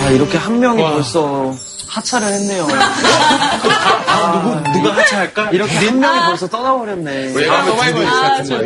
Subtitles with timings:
[0.00, 1.54] 자, 이렇게 한 명이 벌써
[1.88, 2.66] 하차를 했네요.
[4.32, 5.50] 누구, 누가 하차할까?
[5.50, 7.32] 이렇게 한 명이 벌써 떠나버렸네.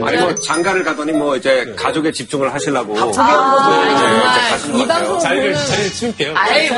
[0.06, 3.82] 아니 뭐 장가를 가더니 뭐 이제 가족에 집중을 하시려고 네, 포기한 거죠.
[3.82, 4.86] 이제 가신 것 이.
[4.86, 6.32] 방송 자리를, 보는 자리를 치울게요.
[6.34, 6.70] 아이,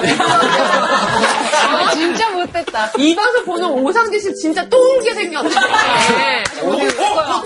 [1.68, 2.90] 아, 진짜 못됐다.
[2.98, 5.48] 이 방송 보는 오상진 씨 진짜 또 울게 생겼네.
[5.54, 5.60] 거요.
[6.16, 7.42] 네, 오늘 울 거요.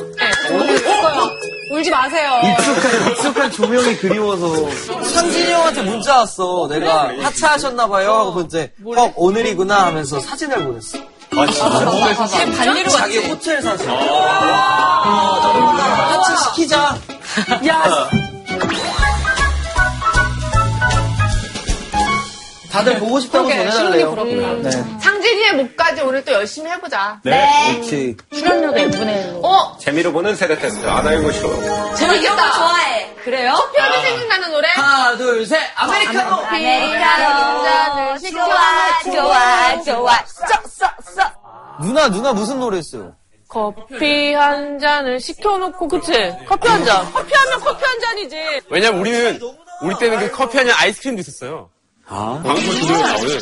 [1.70, 2.40] 울지 마세요.
[2.44, 4.70] 익숙한, 익숙한 조명이 그리워서.
[5.02, 6.68] 상진이 형한테 문자 왔어.
[6.68, 8.12] 내가 하차하셨나봐요.
[8.12, 10.98] 하고 이제, 형, 오늘이구나 하면서 사진을 보냈어.
[10.98, 13.28] 쟤 반리로 자기 왔지.
[13.30, 13.88] 호텔 사진.
[16.08, 16.96] 하차 시키자.
[17.66, 18.08] 야,
[22.76, 24.10] 다들 보고 싶다고 그러게, 전해달래요.
[24.10, 24.70] 신혼이 부럽다.
[24.70, 25.00] 네.
[25.00, 27.20] 상진이의 목까지 오늘 또 열심히 해보자.
[27.22, 28.16] 그렇지.
[28.34, 29.44] 출연료도 1분의 1로.
[29.44, 31.94] 어, 재미로 보는 세대 테스트 안 알고 싫어.
[31.94, 32.52] 재밌겠다.
[32.52, 33.14] 좋아해.
[33.24, 33.54] 그래요?
[33.54, 34.68] 커피하게 생각나는 노래?
[34.68, 35.58] 하나, 둘, 셋.
[35.74, 36.36] 아메리카노.
[36.36, 38.18] 아메리카노.
[38.30, 40.12] 좋아, 좋아, 좋아.
[40.26, 41.22] 써, 써, 써.
[41.80, 43.14] 누나, 누나 무슨 노래 했어요?
[43.48, 46.12] 커피 한 잔을 시켜놓고, 그치?
[46.46, 47.10] 커피 한 잔.
[47.12, 48.36] 커피 하면 커피 한 잔이지.
[48.68, 49.40] 왜냐면 우리는,
[49.82, 51.70] 우리 때는 그 커피 아니라 아이스크림도 있었어요.
[52.08, 52.40] 아.
[52.44, 53.38] 방송 도중에 나오는.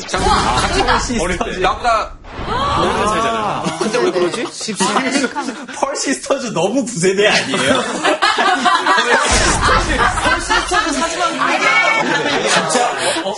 [1.21, 1.59] 어릴 때.
[1.59, 2.13] 나보다
[2.47, 3.65] 몇년 차이잖아요.
[3.79, 4.45] 근데 왜 그러지?
[5.79, 7.83] 펄 시스터즈 너무 구세대 아니에요?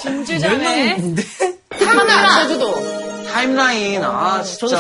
[0.03, 0.65] 진주전에.
[0.67, 1.23] 하나, 제주도.
[3.47, 4.03] 타임라인.
[4.05, 4.77] 아, 진짜.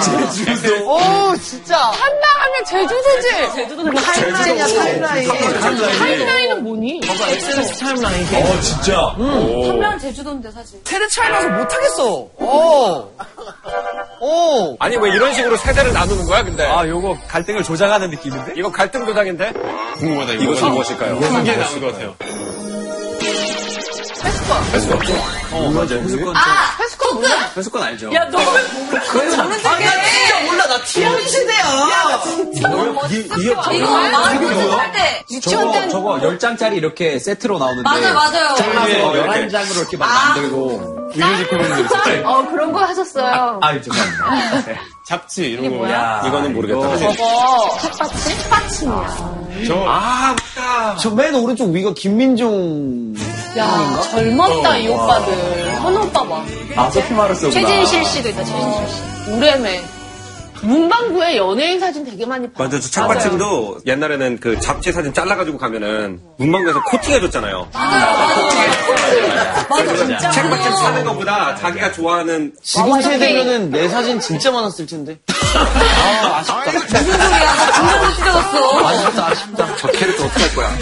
[0.84, 1.76] 오, 진짜.
[1.78, 3.54] 한나 하면 제주도지.
[3.54, 5.28] 제주도는 타임라인이야, 타임라인.
[5.98, 7.00] 타임라인은 뭐니?
[7.00, 8.26] 봐봐, SNS 타임라인.
[8.34, 8.98] 어, 진짜.
[9.16, 10.80] 한명 제주도인데, 사실.
[10.84, 12.28] 세대 차이 나서 못하겠어.
[12.38, 13.10] 어.
[14.20, 14.76] 어.
[14.80, 16.64] 아니 왜 이런 식으로 세대를 나누는 거야 근데?
[16.64, 18.54] 아, 요거 갈등을 조장하는 느낌인데?
[18.56, 19.52] 이거 갈등 도장인데?
[19.98, 20.68] 궁금하다, 이거.
[20.70, 21.18] 무엇일까요?
[21.20, 22.14] 한개 나온 것 같아요.
[24.48, 26.02] 어, 맞아요.
[26.34, 26.76] 아!
[26.78, 27.52] 패스코 뭐야?
[27.56, 28.12] 회수권 알죠?
[28.14, 30.66] 야, 너 그걸 저는 아, 나 진짜 몰라.
[30.66, 32.22] 나 TMI 세대야.
[33.10, 35.24] 이, 이게 이거 마흔 살 때.
[35.30, 35.88] 유치원 저거, 때.
[35.88, 37.82] 저거 10장짜리 이렇게 세트로 나오는데.
[37.82, 38.54] 맞아, 맞아요.
[38.56, 39.48] 잘라서 이렇게.
[39.48, 40.96] 11장으로 이렇게 막 만들고.
[41.14, 42.28] 뮤직 코너들 있었죠.
[42.28, 43.58] 어, 그런 거 하셨어요.
[43.62, 44.80] 아, 죄송합니다.
[45.06, 45.14] 네.
[45.14, 45.88] 잡지, 이런 거.
[45.90, 46.96] 야, 이거는 모르겠다.
[46.98, 48.18] 저거, 책받침?
[48.38, 49.36] 책받침이야.
[49.66, 50.96] 저, 아 맞다.
[50.96, 53.14] 저 맨 오른쪽 위가 김민종.
[53.56, 55.74] 야, 젊었다, 이 오빠들.
[55.80, 56.44] 현우 오빠 봐.
[56.76, 57.52] 아, 소피 마르스구나.
[57.52, 59.30] 최진실 씨도 있다, 최진실 씨.
[59.30, 59.84] 우레메.
[60.66, 62.64] 문방구에 연예인 사진 되게 많이 봐.
[62.64, 67.68] 맞아, 저 책받침도 옛날에는 그 잡지 사진 잘라가지고 가면은 문방구에서 코팅 해줬잖아요.
[67.72, 68.36] 맞아,
[69.96, 70.30] 진짜.
[70.30, 75.18] 책받침 사는 것보다 자기가 좋아하는 지금 세대면은 내 사진 진짜 많았을 텐데.
[75.56, 76.70] 아, 아쉽다.
[76.70, 77.54] 무슨 소리야?
[77.54, 78.86] 나 진짜 못 찢어졌어.
[78.88, 79.76] 아쉽다, 아쉽다.
[79.76, 80.76] 저 캐릭터 어떻게 할 거야?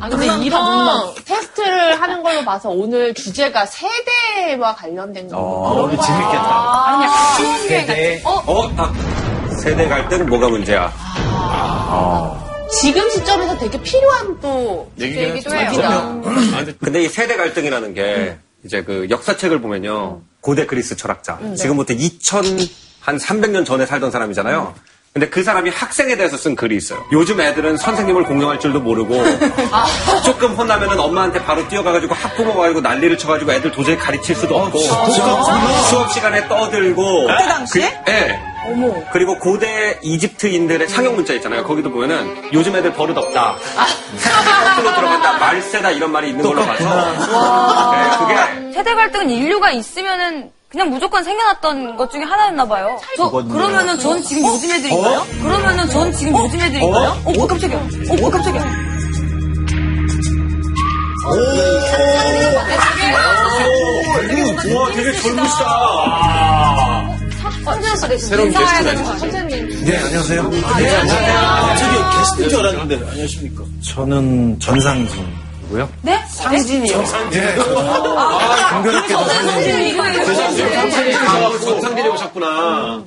[0.00, 5.36] 아, 근데 이런 테스트를 하는 걸로 봐서 오늘 주제가 세대와 관련된 거.
[5.38, 6.44] 어, 우리 재밌겠다.
[6.44, 8.20] 아, 약간 추억여행 세대.
[8.22, 8.26] 같은.
[8.26, 8.44] 어?
[8.46, 8.92] 어, 아,
[9.62, 10.92] 세대 갈등 뭐가 문제야?
[12.70, 14.90] 지금 시점에서 되게 필요한 또
[15.66, 15.80] 하죠.
[15.80, 16.22] 해요.
[16.24, 20.20] 아, 근데 근데 이 세대 갈등이라는 게 이제 그 역사책을 보면요.
[20.40, 21.38] 고대 그리스 철학자.
[21.56, 22.44] 지금부터 2000,
[23.00, 24.74] 한 300년 전에 살던 사람이잖아요.
[25.12, 27.04] 근데 그 사람이 학생에 대해서 쓴 글이 있어요.
[27.10, 29.12] 요즘 애들은 선생님을 공경할 줄도 모르고
[30.24, 36.12] 조금 혼나면은 엄마한테 바로 뛰어가가지고 학부모 가지고 난리를 쳐가지고 애들 도저히 가르칠 수도 없고 수업
[36.12, 38.02] 시간에 떠들고 그때 당시에?
[38.06, 38.40] 네.
[39.12, 41.64] 그리고 고대 이집트인들의 상형 문자 있잖아요.
[41.64, 43.56] 거기도 보면은 요즘 애들 버릇 없다.
[43.56, 45.32] 학교로 들어간다.
[45.38, 51.96] 말세다 이런 말이 있는 걸로 봐서 네, 그게 세대 갈등은 인류가 있으면은 그냥 무조건 생겨났던
[51.96, 53.00] 것 중에 하나였나 봐요.
[53.16, 55.26] 저 그러면은 전 지금 요즘 애들인가요?
[55.42, 57.08] 그러면은 전 지금 요즘 애들인가요?
[57.24, 57.76] 어, 어 깜짝이야.
[57.76, 58.90] 어, 어 깜짝이야.
[64.76, 65.66] 와, 되게 젊으시다.
[68.18, 69.18] 새로운 게스트 나주셨죠.
[69.18, 69.84] 선생님.
[69.84, 70.48] 네, 안녕하세요.
[70.50, 71.76] 네, 안녕하세요.
[71.78, 73.64] 저기 게스트인 줄 알았는데, 안녕하십니까.
[73.82, 75.06] 저는 전상
[75.70, 75.88] 진이고요.
[76.02, 76.20] 네?
[76.28, 77.04] 상진이요?
[78.72, 79.26] 공교롭게도
[81.64, 83.04] 전상들이 오셨구나.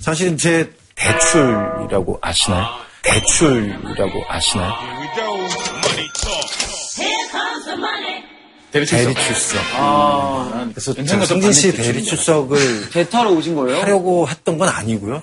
[0.00, 2.66] 사실은 제 대출이라고 아시나요?
[3.02, 4.72] 대출이라고 아시나요?
[8.72, 9.04] 대리 출석.
[9.04, 9.60] 대리출석.
[10.72, 13.80] 그래서 저 성진 씨 대리 출석을 대타로 오신 거예요?
[13.82, 15.22] 하려고 했던 건 아니고요.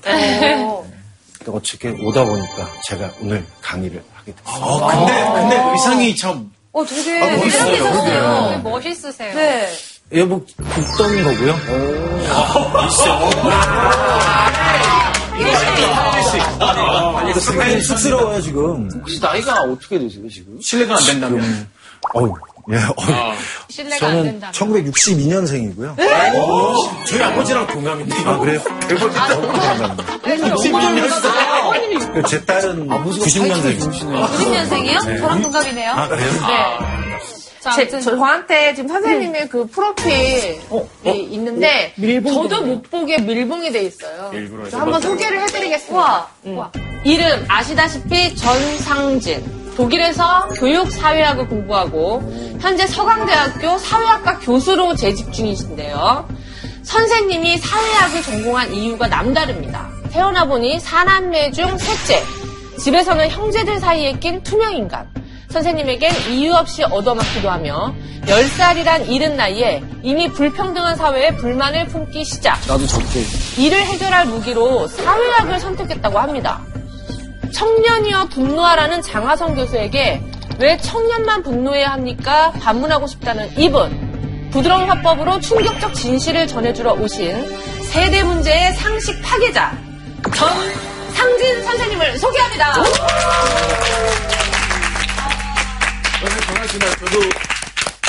[1.46, 4.88] 또 어떻게 오다 보니까 제가 오늘 강의를 하게 됐어요.
[4.88, 6.52] 근데, 근데 의상이 참.
[6.74, 7.72] 어, 되게 멋있어요.
[7.72, 8.62] 매력있었어요.
[8.64, 9.36] 멋있으세요.
[9.36, 9.70] 네.
[10.16, 11.56] 여보 굽던 거고요.
[17.52, 18.90] 굉장히 쑥스러워요, 지금.
[18.96, 20.60] 혹시 나이가 어떻게 되세요, 지금?
[20.62, 21.68] 실례가 안 된다면.
[22.14, 22.34] 어우,
[22.72, 23.34] 예, 어우.
[23.70, 24.52] 신뢰가 안 저는 된다.
[24.54, 25.96] 1962년생이고요.
[27.06, 28.16] 저희 아버지랑 동갑인데.
[28.26, 28.62] 아, 그래요?
[32.16, 34.28] 아, 제 딸은 90년생이에요.
[34.28, 35.20] 90년생이요?
[35.20, 35.92] 저랑 동갑이네요.
[35.92, 36.32] 아, 그래요?
[37.60, 40.60] 자, 제, 저한테 지금 선생님의 그 프로필이
[41.32, 41.94] 있는데
[42.28, 44.32] 저도 못 보게 밀봉이 돼 있어요.
[44.32, 46.28] 그래서 한번 소개를 해드리겠습니다.
[46.46, 46.60] 음.
[47.06, 49.63] 이름 아시다시피 전상진.
[49.76, 52.22] 독일에서 교육 사회학을 공부하고
[52.60, 56.28] 현재 서강대학교 사회학과 교수로 재직 중이신데요.
[56.84, 59.90] 선생님이 사회학을 전공한 이유가 남다릅니다.
[60.12, 62.24] 태어나 보니 사남매 중 셋째.
[62.78, 65.08] 집에서는 형제들 사이에 낀 투명인간.
[65.50, 67.94] 선생님에겐 이유 없이 얻어맞기도 하며
[68.26, 72.60] 10살이란 이른 나이에 이미 불평등한 사회에 불만을 품기 시작.
[72.68, 73.24] 나도 적게.
[73.58, 76.62] 이를 해결할 무기로 사회학을 선택했다고 합니다.
[77.54, 80.22] 청년이여 분노하라는 장하성 교수에게
[80.60, 82.52] 왜 청년만 분노해야 합니까?
[82.62, 84.12] 반문하고 싶다는 이분.
[84.52, 89.76] 부드러운 화법으로 충격적 진실을 전해주러 오신 세대 문제의 상식 파괴자
[90.36, 90.50] 전
[91.16, 92.74] 상진 선생님을 소개합니다.
[96.48, 97.20] 전하시나 저도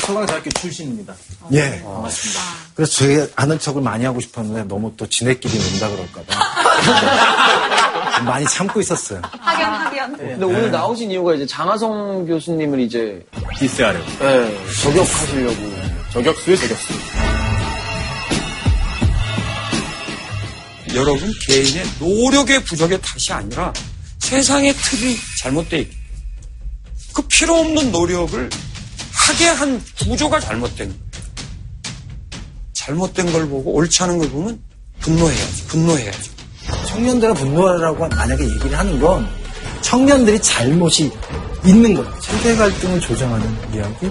[0.02, 1.14] 서강대학교 출신입니다.
[1.54, 1.82] 예.
[2.74, 6.44] 그래서 제 아는 척을 많이 하고 싶었는데 너무 또 지네끼리 논다 그럴까봐.
[8.22, 9.20] 많이 참고 있었어요.
[9.40, 10.16] 학연, 학연.
[10.16, 13.24] 근데 오늘 나오신 이유가 이제 장하성 교수님을 이제
[13.58, 14.04] 디스하려고.
[14.22, 15.74] 예, 저격하시려고.
[16.12, 16.94] 저격수의 저격수.
[20.94, 23.72] 여러분 개인의 노력의 부족의 탓이 아니라
[24.20, 25.94] 세상의 틀이 잘못돼 있고
[27.14, 28.48] 그 필요 없는 노력을
[29.12, 31.04] 하게 한 구조가 잘못된 거예요.
[32.74, 34.62] 잘못된 걸 보고 옳지 않은 걸 보면
[35.00, 35.66] 분노해야죠.
[35.66, 36.33] 분노해야죠.
[36.94, 39.26] 청년들은 분노하라고 만약에 얘기를 하는 건
[39.80, 41.10] 청년들이 잘못이
[41.66, 42.14] 있는 거예요.
[42.20, 44.10] 세대 갈등을 조정하는 이야기?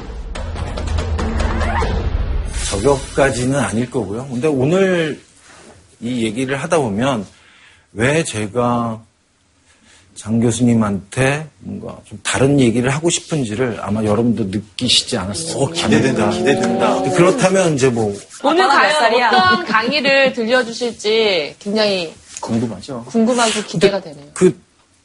[2.70, 4.28] 저격까지는 아닐 거고요.
[4.28, 5.22] 근데 오늘
[6.02, 7.26] 이 얘기를 하다 보면
[7.94, 9.00] 왜 제가
[10.16, 15.68] 장 교수님한테 뭔가 좀 다른 얘기를 하고 싶은지를 아마 여러분도 느끼시지 않았어요.
[15.68, 17.02] 기대된다, 기대된다.
[17.14, 18.14] 그렇다면 이제 뭐
[18.44, 19.34] 오늘 과연?
[19.34, 22.14] 어떤 강의를 들려주실지 굉장히
[22.44, 23.06] 궁금하죠?
[23.06, 24.28] 궁금하고 기대가 되네요.
[24.34, 24.58] 그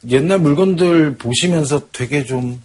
[0.09, 2.61] 옛날 물건들 보시면서 되게 좀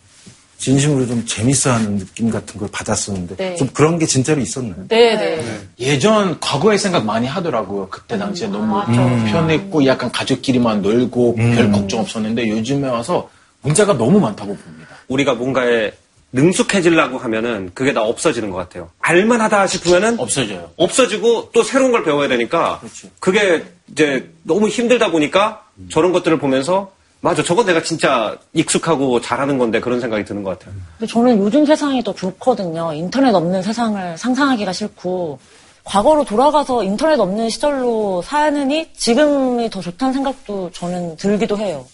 [0.59, 3.57] 진심으로 좀 재밌어하는 느낌 같은 걸 받았었는데 네.
[3.57, 4.87] 좀 그런 게 진짜로 있었나요?
[4.89, 5.61] 네 네.
[5.79, 7.89] 예전 과거의 생각 많이 하더라고요.
[7.91, 13.29] 그때 당시에 너무 편했고 약간 가족끼리만 놀고 별 걱정 없었는데 요즘에 와서
[13.63, 14.89] 문제가 너무 많다고 봅니다.
[15.09, 15.93] 우리가 뭔가에
[16.35, 18.91] 능숙해지려고 하면은 그게 다 없어지는 것 같아요.
[18.99, 20.71] 알만하다 싶으면은 없어져요.
[20.77, 23.09] 없어지고 또 새로운 걸 배워야 되니까 그렇죠.
[23.21, 29.81] 그게 이제 너무 힘들다 보니까 저런 것들을 보면서 맞아 저건 내가 진짜 익숙하고 잘하는 건데
[29.81, 30.75] 그런 생각이 드는 것 같아요.
[30.99, 32.93] 근데 저는 요즘 세상이 더 좋거든요.
[32.93, 35.39] 인터넷 없는 세상을 상상하기가 싫고
[35.85, 41.87] 과거로 돌아가서 인터넷 없는 시절로 사느니 지금이 더 좋다는 생각도 저는 들기도 해요.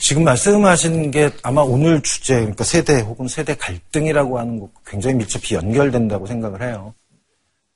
[0.00, 5.54] 지금 말씀하시는 게 아마 오늘 주제, 그러니까 세대 혹은 세대 갈등이라고 하는 거 굉장히 밀접히
[5.54, 6.94] 연결된다고 생각을 해요.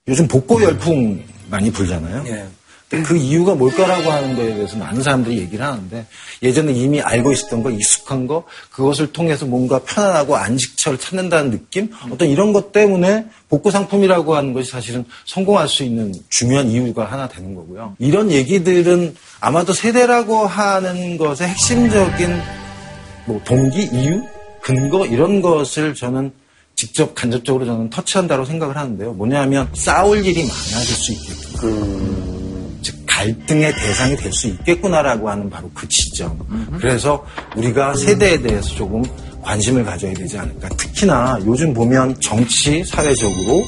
[0.09, 2.25] 요즘 복고 열풍 많이 불잖아요.
[2.27, 2.47] 예.
[2.89, 6.07] 그 이유가 뭘까라고 하는 거에 대해서 많은 사람들이 얘기를 하는데
[6.43, 11.91] 예전에 이미 알고 있었던 거, 익숙한 거, 그것을 통해서 뭔가 편안하고 안식처를 찾는다는 느낌?
[12.11, 17.27] 어떤 이런 것 때문에 복고 상품이라고 하는 것이 사실은 성공할 수 있는 중요한 이유가 하나
[17.29, 17.97] 되는 거고요.
[17.99, 22.41] 이런 얘기들은 아마도 세대라고 하는 것의 핵심적인
[23.27, 24.23] 뭐 동기, 이유,
[24.61, 26.33] 근거 이런 것을 저는
[26.77, 29.13] 직접 간접적으로 저는 터치한다고 생각을 하는데요.
[29.13, 32.44] 뭐냐면 싸울 일이 많아질 수 있게끔.
[32.85, 36.39] 즉 갈등의 대상이 될 수 있겠구나라고 하는 바로 그 지점.
[36.79, 37.25] 그래서
[37.57, 39.03] 우리가 세대에 대해서 조금
[39.43, 40.69] 관심을 가져야 되지 않을까.
[40.71, 43.65] 특히나 요즘 보면 정치, 사회적으로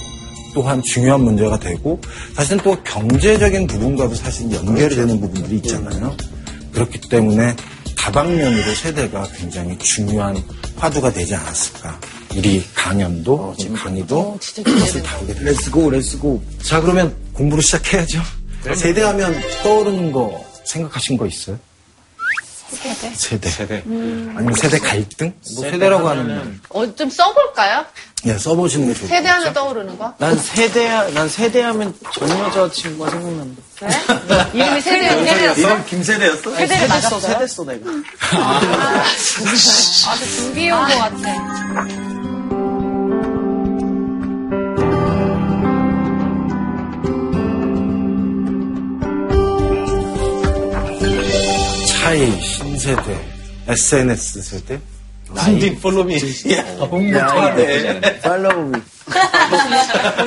[0.54, 2.00] 또한 중요한 문제가 되고
[2.34, 6.16] 사실은 또 경제적인 부분과도 사실 연결이 되는 부분들이 있잖아요.
[6.72, 7.54] 그렇기 때문에
[7.96, 10.36] 다방면으로 세대가 굉장히 중요한
[10.76, 11.98] 화두가 되지 않았을까.
[12.36, 15.50] 우리 강연도, 강의도 그것을 다루게 됩니다.
[15.52, 16.42] Let's go, let's go.
[16.62, 18.20] 자, 그러면 공부를 시작해야죠.
[18.74, 21.58] 세대하면 떠오르는 거 생각하신 거 있어요?
[22.68, 23.10] 세대?
[23.14, 23.48] 세대.
[23.48, 23.82] 세대.
[23.86, 25.32] 아니면 세대 갈등?
[25.54, 27.84] 뭐 세대라고 하는 어, 좀 써볼까요?
[28.26, 29.54] 예, 써보시는 게 좋을 것 세대 하면 같죠?
[29.54, 30.12] 떠오르는 거?
[30.18, 33.62] 난 세대, 난 세대하면 전 여자친구가 생각난다.
[34.52, 35.60] 이름이 세대였어?
[35.60, 36.56] 이름 김세대였어?
[36.56, 37.20] 세대를 맞았어요?
[37.20, 37.90] 세대했어, 내가.
[40.08, 42.15] 아주 준비해온 것 같아.
[52.06, 53.18] 차이, 신세대,
[53.66, 54.78] SNS 세대,
[55.44, 56.14] 딘딘 폴로미.
[56.52, 58.20] 야, 홍보하네.
[58.20, 58.78] 팔로우 미.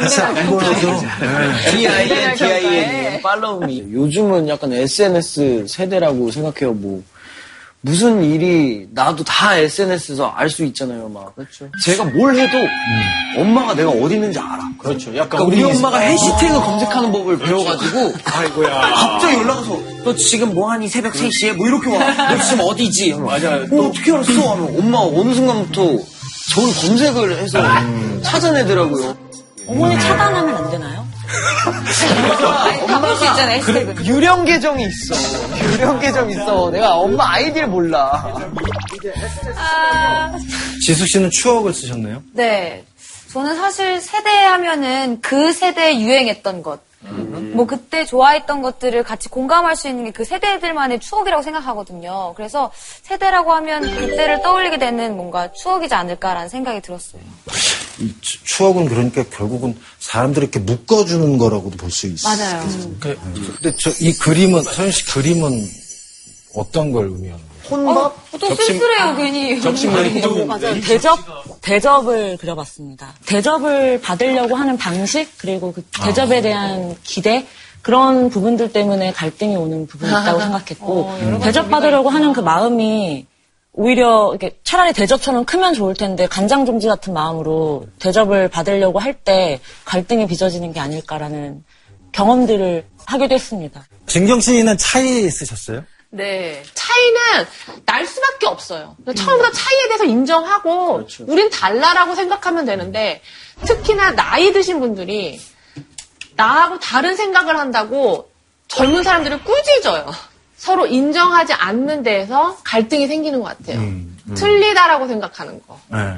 [0.01, 0.99] 사실 안 보여도
[1.71, 3.79] D-I-N, D-I-N, 팔로우 미.
[3.93, 7.01] 요즘은 약간 SNS 세대라고 생각해요, 뭐.
[7.81, 11.33] 무슨 일이 나도 다 SNS에서 알 수 있잖아요, 막.
[11.35, 11.69] 그렇죠.
[11.85, 12.57] 제가 뭘 해도
[13.37, 14.59] 엄마가 내가 어디 있는지 알아.
[14.79, 15.15] 그렇죠.
[15.15, 18.69] 약간 그러니까 우리 우리 엄마가 해시태그 검색하는 법을 배워가지고 아이고야.
[18.81, 22.35] 갑자기 연락 와서 너 지금 뭐하니 새벽 3시에 뭐 이렇게 와.
[22.35, 23.13] 너 지금 어디지?
[23.13, 23.65] 맞아요.
[23.71, 24.31] 어, 어떻게 알았어?
[24.53, 25.81] 하면 엄마가 어느 순간부터
[26.53, 27.59] 저를 검색을 해서
[28.23, 29.15] 찾아내더라고요.
[29.67, 31.07] 어머니 차단하면 안 되나요?
[32.87, 34.05] 바꿀 수 있잖아요, 해시태그.
[34.05, 35.15] 유령 계정이 있어.
[35.73, 36.69] 유령 계정 있어.
[36.71, 38.33] 내가 엄마 아이디를 몰라.
[40.85, 42.23] 지수 씨는 추억을 쓰셨나요?
[42.33, 42.83] 네.
[43.31, 46.88] 저는 사실 세대 하면은 그 세대에 유행했던 것.
[47.01, 52.33] 뭐 그때 좋아했던 것들을 같이 공감할 수 있는 게 그 세대들만의 추억이라고 생각하거든요.
[52.35, 52.71] 그래서
[53.03, 57.21] 세대라고 하면 그때를 떠올리게 되는 뭔가 추억이지 않을까라는 생각이 들었어요.
[57.99, 62.35] 이 추- 추억은 그러니까 결국은 사람들을 이렇게 묶어주는 거라고도 볼 수 있어요.
[62.35, 62.67] 맞아요.
[63.61, 65.65] 근데 저 이 그림은 서현 씨 그림은
[66.55, 67.48] 어떤 걸 의미하는 거예요?
[67.69, 67.97] 혼밥?
[67.97, 69.59] 어, 또 쓸쓸해요, 괜히.
[70.45, 70.81] 맞아요.
[70.81, 71.19] 대접,
[71.61, 73.13] 대접을 그려봤습니다.
[73.25, 77.45] 대접을 받으려고 하는 방식, 그리고 그 대접에 대한 기대,
[77.81, 83.25] 그런 부분들 때문에 갈등이 오는 부분이 있다고 생각했고, 대접받으려고 하는 그 마음이
[83.71, 89.59] 오히려 이렇게 차라리 대접처럼 크면 좋을 텐데 간장 종지 같은 마음으로 대접을 받으려고 할 때
[89.85, 91.63] 갈등이 빚어지는 게 아닐까라는
[92.11, 93.85] 경험들을 하기도 했습니다.
[94.07, 95.83] 진경 씨는 차이 쓰셨어요?
[96.11, 96.63] 네.
[96.73, 97.47] 차이는
[97.85, 98.95] 날 수밖에 없어요.
[99.05, 103.21] 처음부터 차이에 대해서 인정하고 우린 달라라고 생각하면 되는데
[103.65, 105.39] 특히나 나이 드신 분들이
[106.35, 108.31] 나하고 다른 생각을 한다고
[108.67, 110.11] 젊은 사람들을 꾸짖어요.
[110.57, 113.79] 서로 인정하지 않는 데에서 갈등이 생기는 것 같아요.
[114.35, 115.79] 틀리다라고 생각하는 거.
[115.89, 116.17] 네.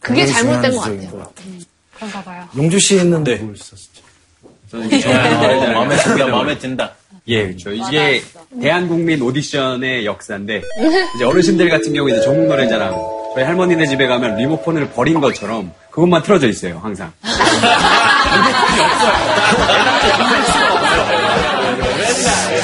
[0.00, 1.10] 그게 잘못된 것 같아요.
[1.10, 1.52] 것 같아요.
[1.94, 2.48] 그런가 봐요.
[2.56, 3.36] 용주 씨는 네.
[3.36, 4.02] 뭘 썼었죠?
[4.74, 6.94] 어, 마음에 든다, 마음에 든다.
[7.28, 7.70] 예, 그렇죠.
[7.72, 8.20] 이게
[8.60, 10.62] 대한국민 오디션의 역사인데
[11.14, 12.94] 이제 어르신들 같은 경우 이제 전국 노래자랑
[13.34, 17.12] 저희 할머니네 집에 가면 리모컨을 버린 것처럼 그것만 틀어져 있어요, 항상.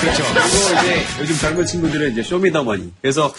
[0.01, 0.25] 그렇죠.
[0.25, 2.93] 그리고 이제 요즘 젊은 친구들은 이제 쇼미더머니.
[3.01, 3.33] 그래서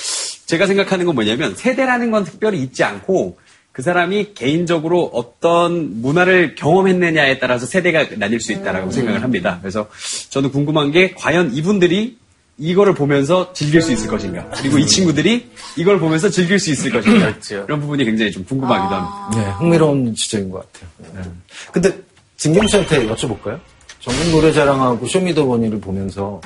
[0.46, 3.38] 제가 생각하는 건 뭐냐면 세대라는 건 특별히 있지 않고
[3.80, 9.58] 그 사람이 개인적으로 어떤 문화를 경험했느냐에 따라서 세대가 나뉠 수 있다라고 생각을 합니다.
[9.62, 9.88] 그래서
[10.32, 12.18] 저는 궁금한 게 과연 이분들이
[12.58, 14.50] 이거를 보면서 즐길 수 있을 것인가.
[14.56, 17.34] 그리고 이 친구들이 이걸 보면서 즐길 수 있을 것인가.
[17.50, 19.30] 이런 부분이 굉장히 좀 궁금하기도 합니다.
[19.34, 20.90] 네, 흥미로운 지적인 것 같아요.
[21.16, 21.32] 네.
[21.72, 21.98] 근데
[22.36, 23.62] 진경 씨한테 여쭤볼까요?
[24.02, 26.42] 전국 노래자랑하고 쇼미더머니를 보면서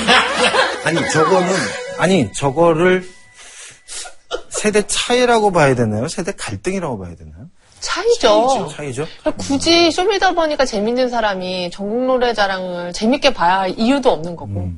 [0.82, 1.48] 아니 저거는
[1.98, 3.06] 아니 저거를
[4.64, 6.08] 세대 차이라고 봐야 되나요?
[6.08, 7.48] 세대 갈등이라고 봐야 되나요?
[7.80, 8.70] 차이죠.
[8.74, 9.06] 차이죠.
[9.20, 14.70] 그러니까 굳이 쇼미더머니가 재밌는 사람이 전국 노래자랑을 재밌게 봐야 할 이유도 없는 거고.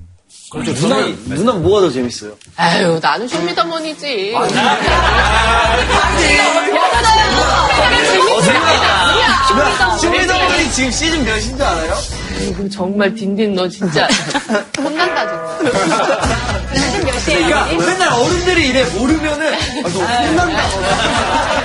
[0.51, 0.75] 그렇죠.
[0.75, 2.33] 누나, 누나 뭐가 더 재밌어요?
[2.57, 4.35] 아유, 나는 쇼미더머니지.
[10.01, 11.95] 쇼미더머니 지금 시즌 몇인 줄 알아요?
[12.55, 14.07] 그럼 정말 딘딘 너 진짜
[14.79, 16.56] 혼난다 정말.
[17.27, 20.69] 그러니까 맨날 어른들이 이래 모르면은 아, 너 혼난다.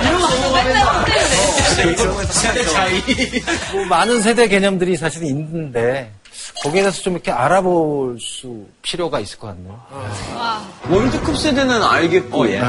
[0.02, 1.02] 이러고 넘어가면
[3.72, 6.10] 뭐 많은 세대 개념들이 사실 있는데
[6.62, 9.80] 거기에 대해서 좀 이렇게 알아볼 수 필요가 있을 것 같네요.
[10.90, 12.60] 월드컵 세대는 알겠고 네.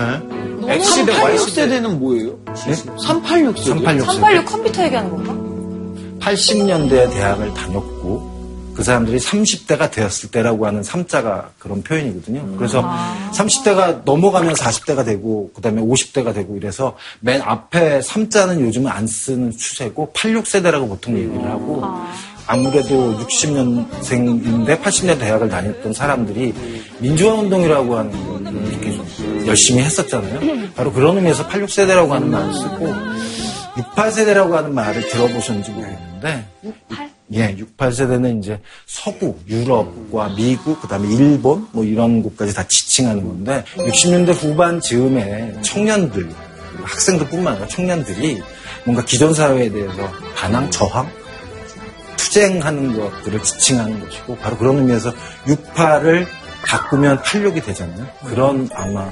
[0.66, 2.38] X세대, Y세대는 뭐예요?
[2.56, 3.06] 386 세대?
[3.06, 3.80] 386 세대.
[4.06, 5.34] 386 컴퓨터 얘기하는 건가?
[6.26, 8.33] 80년대 대학을 다녔고
[8.76, 12.56] 그 사람들이 30대가 되었을 때라고 하는 3자가 그런 표현이거든요.
[12.58, 12.84] 그래서
[13.32, 20.12] 30대가 넘어가면 40대가 되고 그다음에 50대가 되고 이래서 맨 앞에 3자는 요즘은 안 쓰는 추세고
[20.14, 21.84] 86세대라고 보통 얘기를 하고
[22.46, 26.54] 아무래도 60년생인데 80년 대학을 다녔던 사람들이
[27.00, 30.74] 민주화 운동이라고 하는 걸 이렇게 열심히 했었잖아요.
[30.76, 32.94] 바로 그런 의미에서 86세대라고 하는 말을 쓰고
[33.76, 37.13] 68세대라고 하는 말을 들어보셨는지 모르겠는데 68?
[37.34, 43.64] 예, 68세대는 이제 서부, 유럽과 미국, 그 다음에 일본 뭐 이런 곳까지 다 지칭하는 건데
[43.76, 46.30] 60년대 후반 즈음에 청년들,
[46.84, 48.42] 학생들 뿐만 아니라 청년들이
[48.86, 51.10] 뭔가 기존 사회에 대해서 반항, 저항,
[52.18, 55.12] 투쟁하는 것들을 지칭하는 것이고 바로 그런 의미에서
[55.46, 56.26] 68을
[56.66, 58.08] 바꾸면 86이 되잖아요.
[58.26, 59.12] 그런 아마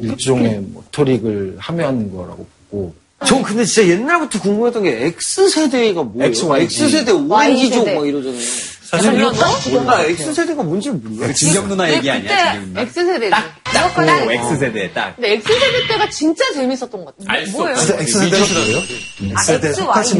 [0.00, 2.94] 일종의 뭐 토릭을 하면 거라고 보고
[3.26, 6.30] 전 근데 진짜 옛날부터 궁금했던 게 X세대가 뭐예요?
[6.30, 6.84] XYZ.
[6.84, 8.40] X세대, Y기족 막 이러잖아요.
[8.90, 9.84] 사실 몰라, 너?
[9.84, 11.32] 나 X세대가 뭔지 몰라.
[11.32, 12.80] 진경 누나 얘기 아니야, 진경 누나?
[12.80, 13.34] X세대지.
[14.26, 15.14] 오, X세대 딱.
[15.14, 17.38] 근데 X세대 때가 진짜 재밌었던 것 같아요.
[17.38, 17.76] 알수 뭐예요?
[17.76, 18.82] 진짜 X세대가 뭐예요?
[19.38, 19.72] X세대.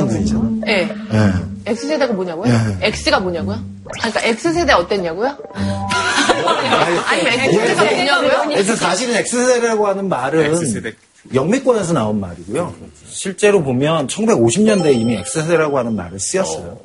[0.06, 0.42] 분이죠.
[0.66, 0.88] 네.
[1.12, 1.70] 예.
[1.72, 2.52] X세대가 뭐냐고요?
[2.52, 2.92] 네.
[2.92, 3.56] X가 뭐냐고요?
[3.56, 5.36] 아, 그러니까 X세대 어땠냐고요?
[7.06, 8.48] 아니면 X세대가 뭐냐고요?
[8.50, 10.92] 그래서 사실은 X세대라고 하는 말은 X세대.
[11.34, 12.74] 영미권에서 나온 말이고요.
[13.08, 16.78] 실제로 보면 1950년대에 이미 X세대라고 하는 말을 쓰였어요.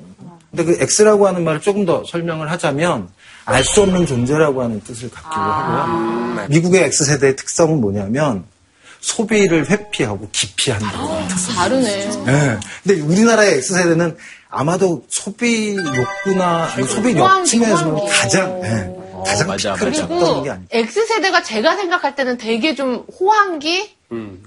[0.51, 3.10] 근데 그 X라고 하는 말을 조금 더 설명을 하자면
[3.46, 6.48] 알 수 없는 존재라고 하는 뜻을 갖기도 하고요.
[6.50, 8.46] 미국의 X세대의 특성은 뭐냐면
[9.01, 11.62] 소비를 회피하고 기피한다는 뜻입니다.
[11.62, 12.06] 다르네.
[12.25, 12.58] 네.
[12.84, 14.18] 근데 우리나라의 X세대는
[14.50, 17.13] 아마도 소비 욕구나 아니, 소비
[17.46, 18.12] 측면에서는 호황기.
[18.18, 20.08] 가장 네, 가장 맞아, 피크를 맞아.
[20.08, 20.68] 그리고 게 아니에요.
[20.72, 23.95] X세대가 제가 생각할 때는 되게 좀 호황기?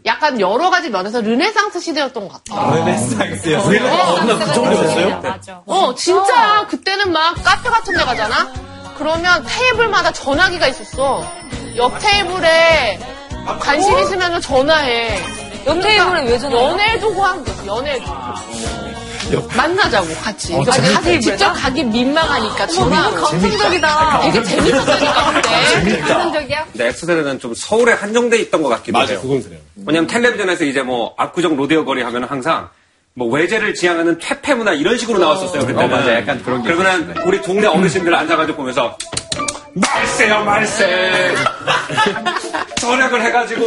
[0.07, 2.77] 약간 여러 가지 면에서 르네상스 시대였던 것 같아요.
[2.85, 3.63] 르네상스요.
[3.63, 5.21] 그 정도였어요?
[5.21, 5.63] 맞아.
[5.67, 8.49] 어, 진짜 그때는 막 카페 같은 데 가잖아?
[8.97, 11.25] 그러면 테이블마다 전화기가 있었어.
[11.77, 12.99] 옆 테이블에
[13.61, 15.21] 관심 있으면 전화해.
[15.67, 16.65] 옆 테이블에 왜 전화해?
[16.65, 18.07] 연애해도 호황기, 연애해도.
[19.55, 20.55] 만나자고, 같이.
[20.55, 21.01] 어, 그러니까 재밌다.
[21.01, 23.11] 가서 직접 가기 민망하니까 전화.
[23.11, 24.21] 감성적이다.
[24.23, 26.01] 되게 재밌었다니까, 그때.
[26.01, 26.58] 감성적이야?
[26.79, 29.21] 근데 X세대는 좀 서울에 한정돼 있던 것 같기도 맞아, 해요.
[29.21, 29.59] 그건 그래요.
[29.85, 32.69] 왜냐면 텔레비전에서 이제 뭐 압구정 로데오 거리 하면 항상
[33.15, 35.63] 뭐 외제를 지향하는 퇴폐 문화 이런 식으로 나왔었어요.
[35.63, 35.83] 그때는.
[35.83, 36.15] 어, 맞아.
[36.15, 38.97] 약간 그런 게 그러면 우리 동네 어르신들 앉아가지고 보면서
[39.75, 41.35] 말세요 말세
[42.81, 43.65] 전략을 해가지고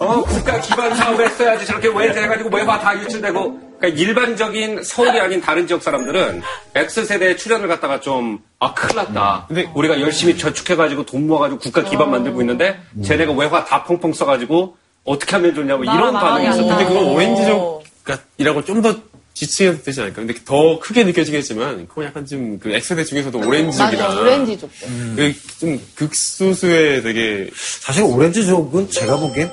[0.00, 5.40] 어 국가 기반 사업 했어야지 저렇게 외제 해가지고 외화 다 유출되고 그러니까 일반적인 서울이 아닌
[5.40, 6.40] 다른 지역 사람들은
[6.74, 9.46] X세대의 출현을 갖다가 좀 아 큰일 났다.
[9.48, 14.76] 근데 우리가 열심히 저축해가지고 돈 모아가지고 국가 기반 만들고 있는데 쟤네가 외화 다 펑펑 써가지고
[15.02, 18.94] 어떻게 하면 좋냐고 이런 반응이 있었는데 근데 그건 오렌지족이라고 좀 더
[19.34, 20.16] 지칭해도 되지 않을까?
[20.16, 24.08] 근데 더 크게 느껴지겠지만, 그건 약간 좀, 그 X세대 중에서도 오렌지족이라.
[24.08, 24.70] 맞아, 오렌지족.
[25.16, 29.50] 그좀 극소수의 되게, 사실 오렌지족은 제가 보기엔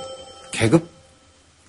[0.51, 0.85] 계급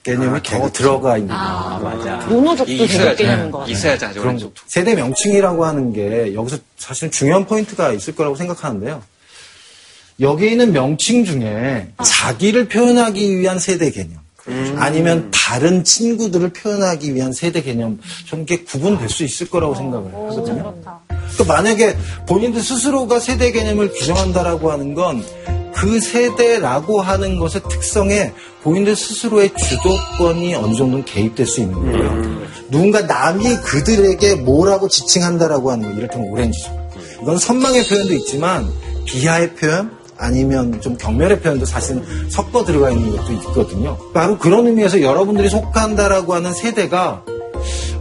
[0.02, 2.26] 개념이 더 들어가 있는 아, 맞아.
[2.26, 3.22] 모노족도 되게 있어야지.
[3.22, 3.72] 개념인 것 같아요.
[3.72, 4.50] 있어야지 아주 그런 거.
[4.66, 9.02] 세대 명칭이라고 하는 게 여기서 사실 중요한 포인트가 있을 거라고 생각하는데요.
[10.20, 14.19] 여기 있는 명칭 중에 자기를 표현하기 위한 세대 개념,
[14.76, 17.98] 아니면 다른 친구들을 표현하기 위한 세대 개념,
[18.28, 20.74] 저는 게 구분될 수 있을 거라고 생각을 하거든요.
[21.38, 25.22] 또 만약에 본인들 스스로가 세대 개념을 규정한다라고 하는 건
[25.80, 32.40] 그 세대라고 하는 것의 특성에 본인들 스스로의 주도권이 어느 정도는 개입될 수 있는 거예요.
[32.70, 36.88] 누군가 남이 그들에게 뭐라고 지칭한다라고 하는 거, 이를테면 오렌지죠.
[37.22, 38.70] 이건 선망의 표현도 있지만
[39.06, 43.96] 비하의 표현, 아니면 좀 경멸의 표현도 사실 섞어 들어가 있는 것도 있거든요.
[44.12, 47.24] 바로 그런 의미에서 여러분들이 속한다라고 하는 세대가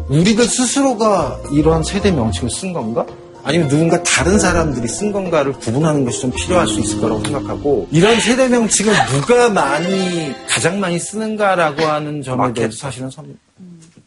[0.09, 3.05] 우리들 스스로가 이러한 세대 명칭을 쓴 건가?
[3.43, 8.19] 아니면 누군가 다른 사람들이 쓴 건가를 구분하는 것이 좀 필요할 수 있을 거라고 생각하고 이런
[8.19, 13.37] 세대 명칭을 누가 많이 가장 많이 쓰는가라고 하는 점에 대해서 사실은 선-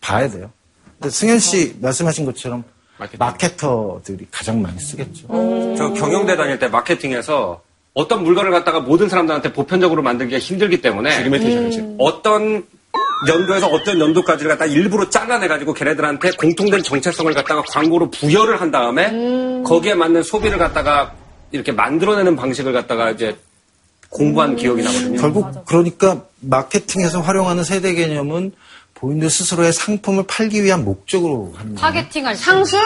[0.00, 0.50] 봐야 돼요.
[1.00, 2.62] 근데 승현 씨 말씀하신 것처럼
[3.18, 5.26] 마케터들이 가장 많이 쓰겠죠.
[5.78, 7.62] 저 경영대 다닐 때 마케팅에서
[7.94, 11.96] 어떤 물건을 갖다가 모든 사람들한테 보편적으로 만들기가 힘들기 때문에 세그멘테이션이지.
[11.98, 12.64] 어떤
[13.28, 19.94] 연도에서 어떤 연도까지를 갖다 일부러 잘라내가지고 걔네들한테 공통된 정체성을 갖다가 광고로 부여를 한 다음에 거기에
[19.94, 21.12] 맞는 소비를 갖다가
[21.52, 23.36] 이렇게 만들어내는 방식을 갖다가 이제
[24.08, 25.20] 공부한 기억이 나거든요.
[25.20, 28.52] 결국 그러니까 마케팅에서 활용하는 세대 개념은
[28.94, 31.80] 본인들 스스로의 상품을 팔기 위한 목적으로 하는 거예요.
[31.80, 32.40] targeting할 때.
[32.40, 32.80] 상술?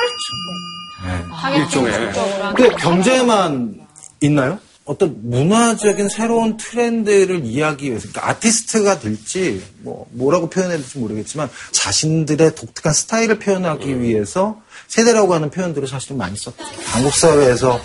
[1.32, 2.00] targeting 일종의.
[2.06, 3.74] 목적으로 하는 근데 경제만
[4.20, 4.58] 있나요?
[4.86, 12.54] 어떤 문화적인 새로운 트렌드를 이해하기 위해서, 그러니까 아티스트가 될지, 뭐, 뭐라고 표현해야 될지 모르겠지만, 자신들의
[12.54, 16.56] 독특한 스타일을 표현하기 위해서 세대라고 하는 표현들을 사실은 많이 썼죠.
[16.84, 17.80] 한국 사회에서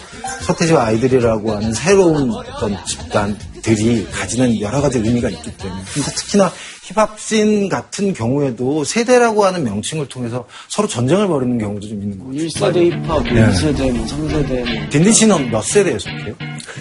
[0.45, 5.83] 서태지와 아이들이라고 하는 새로운 어떤 집단들이 가지는 여러 가지 의미가 있기 때문에.
[5.91, 12.17] 근데 특히나 힙합씬 같은 경우에도 세대라고 하는 명칭을 통해서 서로 전쟁을 벌이는 경우도 좀 있는
[12.19, 12.47] 것 같아요.
[12.47, 13.47] 1세대 힙합, 네.
[13.47, 14.79] 2세대, 뭐 3세대.
[14.79, 14.89] 뭐.
[14.89, 16.33] 딘딘 씨는 몇 세대에 속해요?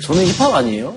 [0.02, 0.94] 저는 힙합 아니에요?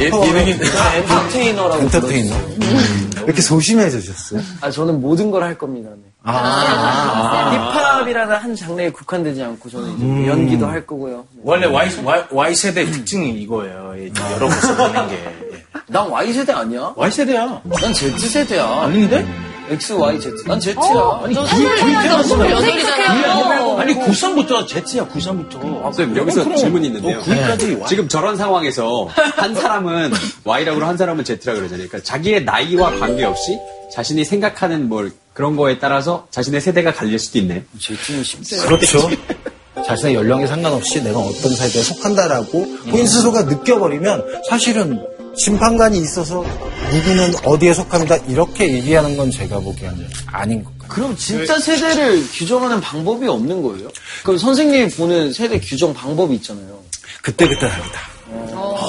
[0.00, 0.58] 예, 예능인.
[0.96, 1.82] 엔터테이너라고.
[1.82, 2.34] 엔터테이너.
[2.36, 3.10] 음.
[3.18, 4.40] 왜 이렇게 소심해지셨어요?
[4.60, 5.90] 아, 저는 모든 걸 할 겁니다.
[5.90, 6.02] 네.
[6.22, 11.24] 아, 힙합이라는 한 장르에 국한되지 않고 저는 이제 뭐 연기도 할 거고요.
[11.32, 11.40] 네.
[11.42, 13.94] 원래 Y, Y, Y세대 특징이 이거예요.
[13.98, 15.47] 이 여러 모습 보는 게.
[15.88, 15.92] 예.
[15.92, 16.92] 난 Y세대 아니야?
[16.96, 17.62] Y세대야.
[17.64, 18.64] 난 Z세대야.
[18.64, 19.26] 아닌데?
[19.70, 20.30] X, Y, Z.
[20.46, 20.74] 난 Z야.
[21.22, 22.36] 아니, 너 그게 한국에서 태어났어.
[22.36, 23.78] 28이잖아.
[23.78, 25.80] 아니, 93부터 Z야, 93부터.
[25.80, 27.20] 아, 선생님, 여기서 질문이 있는데요.
[27.20, 30.12] 9위까지 지금 저런 상황에서 한 사람은
[30.44, 31.88] Y라고 한 사람은 Z라고 그러잖아요.
[31.88, 33.58] 그러니까 자기의 나이와 관계없이
[33.92, 37.64] 자신이 생각하는 뭘 그런 거에 따라서 자신의 세대가 갈릴 수도 있네.
[37.78, 38.66] 제 팀은 10대.
[38.66, 39.08] 그렇죠.
[39.86, 45.06] 자신의 연령에 상관없이 내가 어떤 세대에 속한다라고 본인 스스로가 느껴버리면 사실은
[45.38, 46.44] 심판관이 있어서
[46.92, 50.88] 누구는 어디에 속합니다 이렇게 얘기하는 건 제가 보기에는 아닌 것 같아요.
[50.88, 53.88] 그럼 진짜 세대를 규정하는 방법이 없는 거예요?
[54.24, 56.80] 그럼 선생님이 보는 세대 규정 방법이 있잖아요.
[57.22, 58.17] 그때그때 다르다.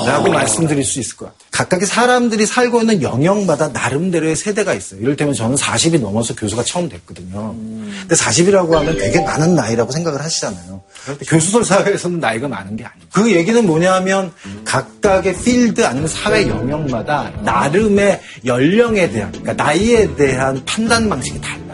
[0.05, 1.39] 라고 말씀드릴 수 있을 것 같아요.
[1.51, 5.01] 각각의 사람들이 살고 있는 영역마다 나름대로의 세대가 있어요.
[5.01, 7.53] 이를테면 저는 40이 넘어서 교수가 처음 됐거든요.
[7.53, 10.81] 근데 40이라고 하면 되게 많은 나이라고 생각을 하시잖아요.
[11.27, 13.07] 교수설 사회에서는 나이가 많은 게 아니에요.
[13.11, 14.31] 그 얘기는 뭐냐면
[14.65, 21.68] 각각의 필드 아니면 사회 영역마다 나름의 연령에 대한, 그러니까 나이에 대한 판단 방식이 달라요.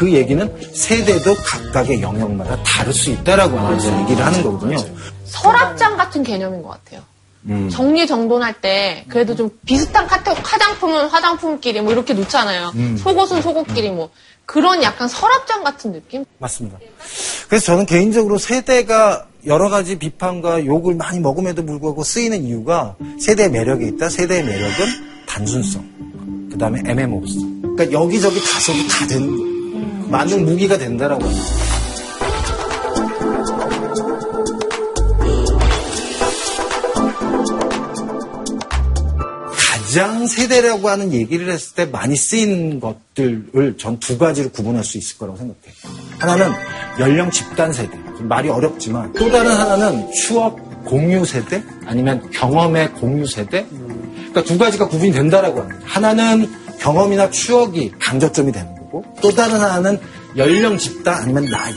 [0.00, 4.78] 그 얘기는 세대도 각각의 영역마다 다를 수 있다라고 하면서 얘기를 하는 거거든요.
[5.26, 7.02] 서랍장 같은 개념인 것 같아요.
[7.44, 7.68] 음.
[7.68, 12.72] 정리정돈할 때 그래도 좀 비슷한 카테, 화장품은 화장품끼리 뭐 이렇게 놓잖아요.
[12.76, 12.96] 음.
[12.96, 14.08] 속옷은 속옷끼리 뭐
[14.46, 16.24] 그런 약간 서랍장 같은 느낌?
[16.38, 16.78] 맞습니다.
[17.50, 23.86] 그래서 저는 개인적으로 세대가 여러 가지 비판과 욕을 많이 먹음에도 불구하고 쓰이는 이유가 세대의 매력이
[23.88, 24.08] 있다.
[24.08, 27.60] 세대의 매력은 단순성, 그 다음에 애매모호성.
[27.76, 29.59] 그러니까 여기저기 다 써도 다되
[30.10, 31.44] 많은 무기가 된다라고 합니다.
[39.56, 45.18] 가장 세대라고 하는 얘기를 했을 때 많이 쓰이는 것들을 전 두 가지로 구분할 수 있을
[45.18, 45.74] 거라고 생각해요.
[46.18, 46.52] 하나는
[46.98, 47.90] 연령 집단 세대.
[48.16, 53.66] 좀 말이 어렵지만 또 다른 하나는 추억 공유 세대 아니면 경험의 공유 세대.
[54.14, 55.80] 그러니까 두 가지가 구분이 된다라고 합니다.
[55.84, 59.98] 하나는 경험이나 추억이 강조점이 거 고 또 다른 하나는
[60.36, 61.74] 연령 집단 아니면 나이.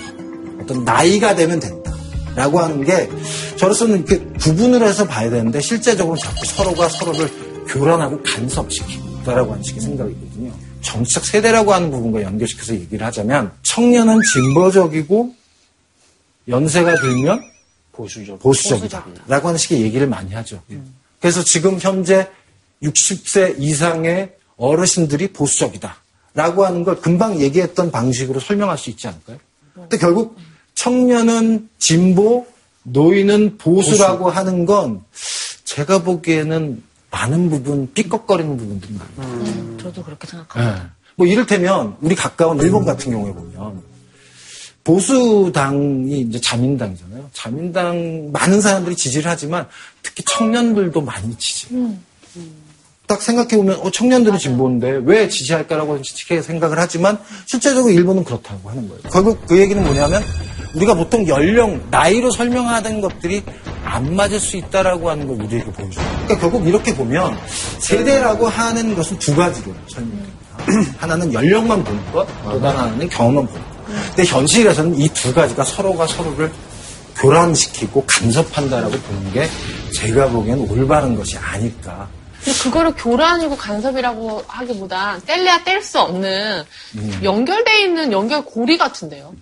[0.61, 1.91] 어떤 나이가 되면 된다.
[2.35, 3.09] 라고 하는 게
[3.57, 7.29] 저로서는 이렇게 구분을 해서 봐야 되는데 실제적으로 자꾸 서로가 서로를
[7.67, 10.51] 교란하고 간섭시킨다라고 하는 식의 생각이거든요.
[10.81, 15.35] 정치적 세대라고 하는 부분과 연결시켜서 얘기를 하자면 청년은 진보적이고
[16.47, 17.41] 연세가 들면
[17.91, 18.39] 보수적.
[18.39, 20.61] 보수적이다 라고 하는 식의 얘기를 많이 하죠.
[21.21, 22.29] 그래서 지금 현재
[22.81, 26.02] 60세 이상의 어르신들이 보수적이다
[26.33, 29.37] 라고 하는 걸 금방 얘기했던 방식으로 설명할 수 있지 않을까요?
[29.73, 30.37] 근데 결국
[30.75, 32.47] 청년은 진보,
[32.83, 35.03] 노인은 보수라고 하는 건
[35.63, 39.33] 제가 보기에는 많은 부분 삐걱거리는 부분들이 많아요.
[39.33, 40.83] 음, 저도 그렇게 생각합니다.
[40.83, 40.89] 네.
[41.15, 43.81] 뭐 이를테면 우리 가까운 일본 같은 경우에 보면
[44.83, 47.29] 보수당이 이제 자민당이잖아요.
[47.31, 49.67] 자민당 많은 사람들이 지지를 하지만
[50.01, 51.67] 특히 청년들도 많이 지지.
[53.07, 55.99] 딱 생각해 보면 어, 청년들이 진보인데 왜 지지할까라고
[56.41, 59.01] 생각을 하지만 실제적으로 일본은 그렇다고 하는 거예요.
[59.11, 60.23] 결국 그 얘기는 뭐냐면
[60.73, 63.43] 우리가 보통 연령, 나이로 설명하던 것들이
[63.83, 66.05] 안 맞을 수 있다라고 하는 걸 우리에게 보여줘요.
[66.23, 67.37] 그러니까 결국 이렇게 보면
[67.79, 70.33] 세대라고 하는 것은 두 가지로 설명됩니다.
[70.97, 73.73] 하나는 연령만 보는 것, 또 다른 하나는 경험만 보는 것.
[74.15, 76.51] 근데 현실에서는 이 두 가지가 서로가 서로를
[77.17, 79.47] 교란시키고 간섭한다라고 보는 게
[79.93, 82.07] 제가 보기엔 올바른 것이 아닐까.
[82.43, 86.63] 근데 그거를 교란이고 간섭이라고 하기보단 뗄래야 뗄 수 없는
[87.23, 89.33] 연결돼 있는 연결 고리 같은데요.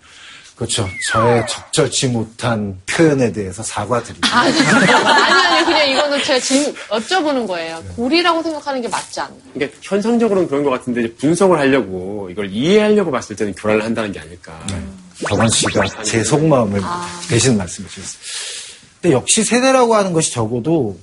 [0.55, 0.87] 그렇죠.
[1.09, 4.39] 저의 적절치 못한 표현에 대해서 사과드립니다.
[4.39, 7.83] 아니, 아니, 아니, 그냥 이거는 제가 지금 여쭤보는 거예요.
[7.95, 9.39] 고리라고 생각하는 게 맞지 않나요?
[9.55, 14.59] 그러니까 현상적으로는 그런 것 같은데 분석을 하려고 이걸 이해하려고 봤을 때는 교란을 한다는 게 아닐까.
[15.27, 16.79] 저번 씨가 제 속마음을
[17.27, 18.21] 대신 말씀해 주셨어요.
[19.01, 20.99] 근데 역시 세대라고 하는 것이 적어도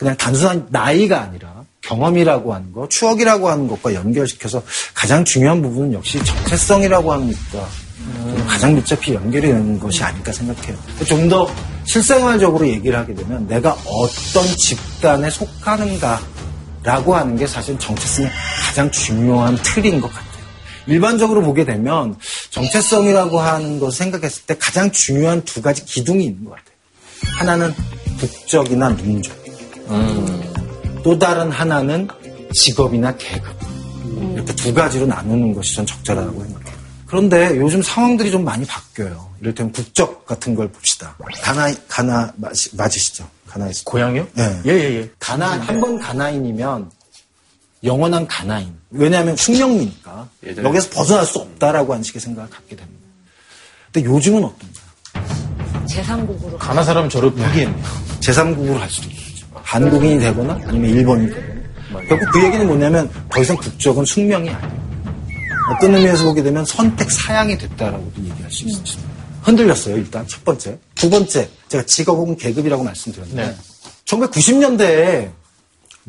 [0.00, 4.62] 그냥 단순한 나이가 아니라 경험이라고 하는 것, 추억이라고 하는 것과 연결시켜서
[4.94, 7.68] 가장 중요한 부분은 역시 정체성이라고 하는 것과
[8.34, 10.74] 좀 가장 밀접히 연결이 되는 것이 아닐까 생각해요.
[11.06, 11.46] 좀 더
[11.84, 18.30] 실생활적으로 얘기를 하게 되면 내가 어떤 집단에 속하는가라고 하는 게 사실 정체성의
[18.64, 20.30] 가장 중요한 틀인 것 같아요.
[20.86, 22.16] 일반적으로 보게 되면
[22.48, 26.70] 정체성이라고 하는 것을 생각했을 때 가장 중요한 두 가지 기둥이 있는 것 같아요.
[27.38, 27.74] 하나는
[28.18, 29.39] 국적이나 민족.
[31.02, 32.08] 또 다른 하나는
[32.54, 33.54] 직업이나 계급.
[34.34, 36.80] 이렇게 두 가지로 나누는 것이 전 적절하다고 생각해요.
[37.06, 39.30] 그런데 요즘 상황들이 좀 많이 바뀌어요.
[39.40, 41.16] 이를테면 국적 같은 걸 봅시다.
[41.42, 43.28] 가나, 가나, 맞- 맞으시죠?
[43.48, 43.82] 가나에서.
[43.84, 44.28] 고향이요?
[44.34, 44.60] 네.
[44.66, 45.10] 예, 예, 예.
[45.18, 46.90] 가나, 한 번 가나인이면
[47.82, 48.74] 영원한 가나인.
[48.90, 50.28] 왜냐하면 숙명이니까.
[50.44, 53.00] 예전에- 여기서 벗어날 수 없다라고 하는 식의 생각을 갖게 됩니다.
[53.92, 55.86] 근데 요즘은 어떤가요?
[55.86, 57.84] 제3국으로 가나 사람은 저를 포기했네요.
[58.20, 59.29] 제3국으로 갈 수도 있죠.
[59.70, 61.60] 한국인이 되거나 아니면 일본인이 되거나.
[62.08, 64.80] 결국 그 얘기는 뭐냐면 더 이상 국적은 숙명이 아니에요.
[65.72, 69.10] 어떤 의미에서 보게 되면 선택 사양이 됐다라고도 얘기할 수 있습니다.
[69.42, 70.76] 흔들렸어요, 일단 첫 번째.
[70.96, 73.56] 두 번째, 제가 직업 혹은 계급이라고 말씀드렸는데 네.
[74.06, 75.30] 1990년대에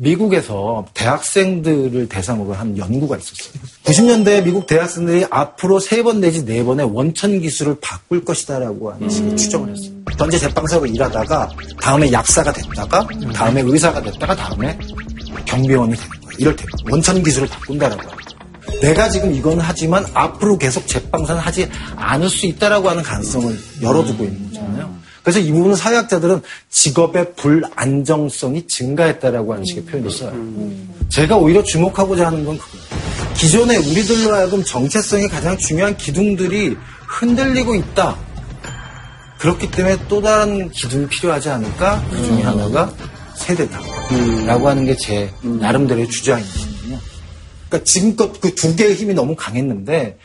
[0.02, 3.52] 미국에서 대학생들을 대상으로 한 연구가 있었어요.
[3.84, 9.36] 90년대 미국 대학생들이 앞으로 세 번 내지 네 번의 원천 기술을 바꿀 것이다라고 하는 음.
[9.36, 9.90] 추정을 했어요.
[10.18, 11.48] 전제 제빵사로 일하다가
[11.80, 14.76] 다음에 약사가 됐다가 다음에 의사가 됐다가 다음에
[15.46, 16.36] 경비원이 되는 거예요.
[16.38, 18.10] 이럴 때 원천 기술을 바꾼다라고 하요
[18.80, 24.38] 내가 지금 이건 하지만 앞으로 계속 제빵사는 하지 않을 수 있다라고 하는 가능성을 열어두고 있는
[24.46, 24.51] 거잖아요.
[25.22, 30.32] 그래서 이 부분은 사회학자들은 직업의 불안정성이 증가했다라고 하는 식의 표현을 써요.
[31.08, 33.34] 제가 오히려 주목하고자 하는 건 그거예요.
[33.34, 38.16] 기존에 우리들로 하여금 정체성이 가장 중요한 기둥들이 흔들리고 있다.
[39.38, 42.04] 그렇기 때문에 또 다른 기둥이 필요하지 않을까?
[42.10, 42.92] 그 중에 하나가
[43.36, 43.80] 세대다
[44.46, 46.98] 라고 하는 게 제 나름대로의 주장이거든요.
[47.68, 50.18] 그러니까 지금껏 그 두 개의 힘이 너무 강했는데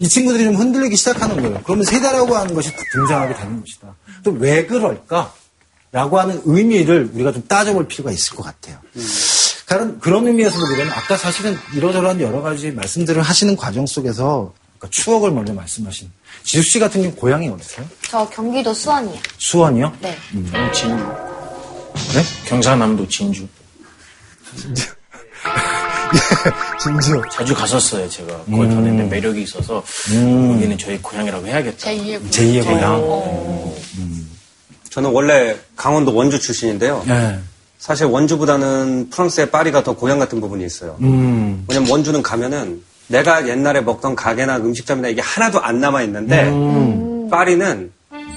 [0.00, 1.60] 이 친구들이 좀 흔들리기 시작하는 거예요.
[1.64, 3.94] 그러면 세대라고 하는 것이 등장하게 되는 것이다.
[4.24, 5.32] 또 왜 그럴까?
[5.92, 8.78] 라고 하는 의미를 우리가 좀 따져볼 필요가 있을 것 같아요.
[8.96, 9.06] 음.
[9.66, 15.30] 그런, 그런 의미에서 보면 아까 사실은 이러저러한 여러 가지 말씀들을 하시는 과정 속에서 그러니까 추억을
[15.32, 16.10] 먼저 말씀하신
[16.44, 17.86] 지수 씨 같은 경우 고향이 어디세요?
[18.08, 19.18] 저 경기도 수원이요.
[19.38, 19.96] 수원이요?
[20.00, 20.16] 네.
[20.34, 20.50] 음.
[20.72, 20.96] 진주.
[22.14, 22.24] 네?
[22.46, 23.46] 경상남도 진주.
[26.80, 27.00] 진주.
[27.02, 27.22] 진주.
[27.30, 28.36] 자주 갔었어요, 제가.
[28.38, 28.74] 거기 음.
[28.74, 30.54] 가는데 매력이 있어서, 음.
[30.54, 31.76] 여기는 저희 고향이라고 해야겠다.
[31.76, 32.30] 제2의 고향.
[32.30, 33.00] 제2의 고향.
[33.02, 33.76] 어.
[33.98, 34.30] 음.
[34.90, 37.04] 저는 원래 강원도 원주 출신인데요.
[37.06, 37.38] 네.
[37.78, 40.96] 사실 원주보다는 프랑스의 파리가 더 고향 같은 부분이 있어요.
[41.00, 41.64] 음.
[41.68, 47.28] 왜냐면 원주는 가면은 내가 옛날에 먹던 가게나 음식점이나 이게 하나도 안 남아 있는데 음.
[47.30, 47.90] 파리는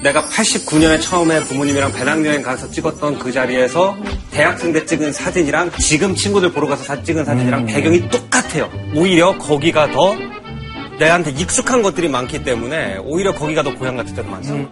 [0.04, 3.96] 내가 89년에 처음에 부모님이랑 배낭여행 가서 찍었던 그 자리에서
[4.30, 7.66] 대학생 때 찍은 사진이랑 지금 친구들 보러 가서 사 찍은 사진이랑 음.
[7.66, 8.70] 배경이 똑같아요.
[8.94, 10.14] 오히려 거기가 더
[10.98, 14.52] 내한테 익숙한 것들이 많기 때문에 오히려 거기가 더 고향 같을 때도 많죠.
[14.52, 14.68] 음.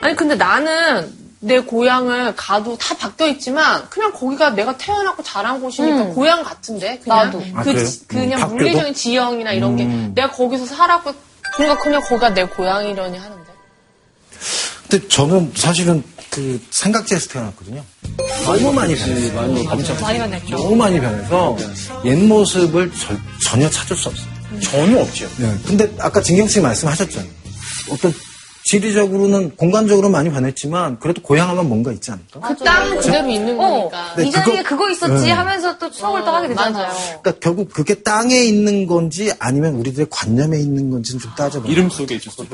[0.00, 6.02] 아니 근데 나는 내 고향을 가도 다 바뀌어 있지만 그냥 거기가 내가 태어났고 자란 곳이니까
[6.02, 6.14] 음.
[6.14, 7.38] 고향 같은데 그냥 나도.
[7.62, 10.10] 그 아, 그냥 음, 물리적인 지형이나 이런 게 음.
[10.16, 11.12] 내가 거기서 살았고
[11.54, 13.47] 그러니까 그냥 거기가 내 고향이려니 하는데.
[14.88, 17.84] 근데 저는 사실은 그 삼각지에서 태어났거든요.
[18.44, 19.34] 너무 많이 변했어요.
[19.34, 20.56] 많이, 많이 변했죠.
[20.56, 21.56] 너무 많이 변해서
[22.04, 23.16] 옛 모습을 저,
[23.48, 24.26] 전혀 찾을 수 없어요.
[24.62, 25.28] 전혀 없죠.
[25.36, 25.54] 네.
[25.66, 27.30] 근데 아까 진경 씨 말씀하셨잖아요.
[27.90, 28.14] 어떤
[28.68, 32.38] 지리적으로는 공간적으로 많이 변했지만 그래도 고향 하면 뭔가 있지 않을까?
[32.40, 34.14] 그 땅은 그대로 있는 어, 거니까.
[34.14, 35.30] 네, 이 자리에 그거, 그거 있었지 네.
[35.30, 36.92] 하면서 또 추억을 어, 또 하게 되잖아요.
[37.22, 41.72] 그러니까 결국 그게 땅에 있는 건지 아니면 우리들의 관념에 있는 건지는 좀 따져봐요.
[41.72, 42.44] 이름 속에 있었어.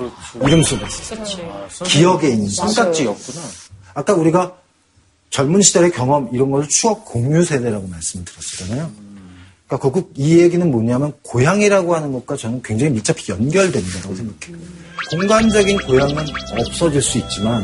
[0.46, 1.16] 이름 속에 있었어.
[1.16, 3.40] 아, 기억에 있는 삼각지였구나.
[3.94, 4.55] 아까 우리가
[5.31, 9.04] 젊은 시절의 경험 이런 걸 추억 공유 세대라고 말씀을 드렸잖아요.
[9.66, 14.59] 그러니까 결국 이 얘기는 뭐냐면 고향이라고 하는 것과 저는 굉장히 밀접히 연결된다고 생각해요.
[15.11, 16.16] 공간적인 고향은
[16.59, 17.62] 없어질 수 있지만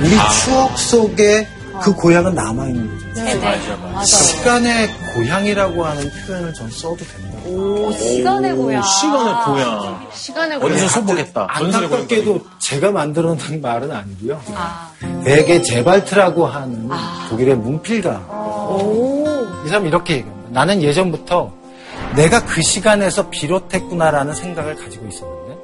[0.00, 0.28] 우리 아.
[0.30, 1.46] 추억 속에
[1.82, 3.06] 그 고향은 남아있는 거죠.
[3.22, 3.40] 네, 네.
[3.44, 4.04] 맞아, 맞아.
[4.04, 7.38] 시간의 고향이라고 하는 표현을 전 써도 된다.
[7.44, 8.82] 오, 시간의 고향.
[8.82, 10.08] 시간의 고향.
[10.12, 10.72] 시간의 고향.
[10.72, 11.46] 어디서 써보겠다.
[11.50, 14.40] 안타깝게도 제가 만들어 놓은 말은 아니고요.
[14.54, 14.90] 아.
[15.24, 17.26] 베게 제발트라고 하는 아.
[17.28, 18.10] 독일의 문필가.
[18.70, 19.26] 오.
[19.66, 20.35] 이 사람 이렇게 얘기합니다.
[20.50, 21.52] 나는 예전부터
[22.14, 25.56] 내가 그 시간에서 비롯했구나라는 생각을 가지고 있었는데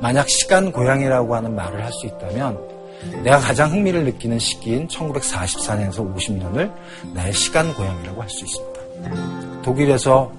[0.00, 2.58] 만약 시간 고향이라고 하는 말을 할 수 있다면
[3.22, 6.72] 내가 가장 흥미를 느끼는 시기인 1944년에서 50년을
[7.14, 9.62] 나의 시간 고향이라고 할 수 있습니다.
[9.62, 10.32] 독일에서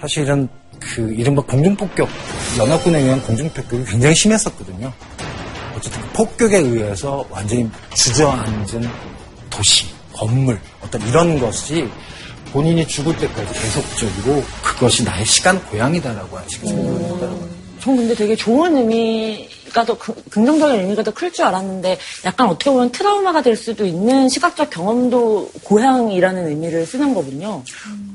[0.00, 2.08] 사실은 그 이른바 공중폭격,
[2.58, 4.92] 연합군에 의한 공중폭격이 굉장히 심했었거든요.
[5.76, 8.88] 어쨌든 그 폭격에 의해서 완전히 주저앉은
[9.50, 11.88] 도시, 건물, 어떤 이런 것이
[12.56, 17.48] 본인이 죽을 때까지 계속적으로 그것이 나의 시간 고향이다라고 하시고 생각을 했다고
[17.80, 22.70] 전 근데 되게 좋은 의미가 더 그, 긍정적인 의미가 더 클 줄 알았는데 약간 어떻게
[22.70, 27.62] 보면 트라우마가 될 수도 있는 시각적 경험도 고향이라는 의미를 쓰는 거군요.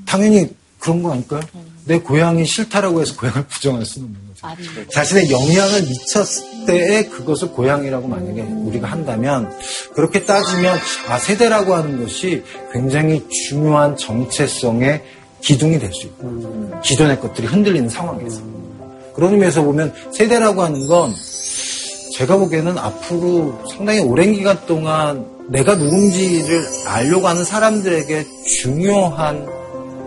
[0.07, 0.49] 당연히
[0.79, 1.41] 그런 거 아닐까요?
[1.53, 1.70] 음.
[1.85, 4.47] 내 고향이 싫다라고 해서 고향을 부정할 수는 없는 거죠.
[4.47, 4.87] 아, 네.
[4.87, 9.51] 자신의 영향을 미쳤을 때에 그것을 고향이라고 만약에 우리가 한다면
[9.93, 15.03] 그렇게 따지면 아 세대라고 하는 것이 굉장히 중요한 정체성의
[15.41, 16.71] 기둥이 될 수 있고 음.
[16.83, 18.41] 기존의 것들이 흔들리는 상황에서
[19.15, 21.13] 그런 의미에서 보면 세대라고 하는 건
[22.13, 28.25] 제가 보기에는 앞으로 상당히 오랜 기간 동안 내가 누군지를 알려고 하는 사람들에게
[28.59, 29.47] 중요한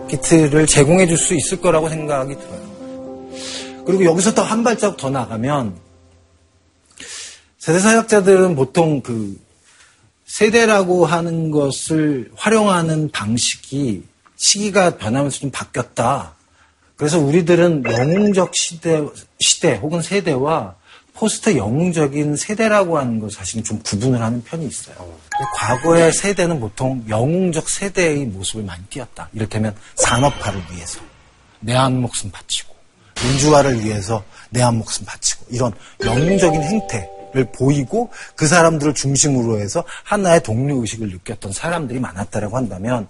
[0.09, 2.65] 기트를 제공해 줄 수 있을 거라고 생각이 들어요.
[3.85, 5.75] 그리고 여기서 더 한 발자국 더 나가면
[7.57, 9.39] 세대 사역자들은 보통 그
[10.25, 14.03] 세대라고 하는 것을 활용하는 방식이
[14.35, 16.33] 시기가 변하면서 좀 바뀌었다.
[16.95, 19.03] 그래서 우리들은 영웅적 시대,
[19.39, 20.75] 시대 혹은 세대와
[21.15, 24.95] 포스트 영웅적인 세대라고 하는 것 사실은 좀 구분을 하는 편이 있어요.
[25.55, 29.29] 과거의 세대는 보통 영웅적 세대의 모습을 많이 띄었다.
[29.33, 30.99] 이를테면 산업화를 위해서
[31.61, 32.75] 내 한 목숨 바치고
[33.23, 35.71] 민주화를 위해서 내 한 목숨 바치고 이런
[36.03, 43.07] 영웅적인 행태를 보이고 그 사람들을 중심으로 해서 하나의 동료 의식을 느꼈던 사람들이 많았다라고 한다면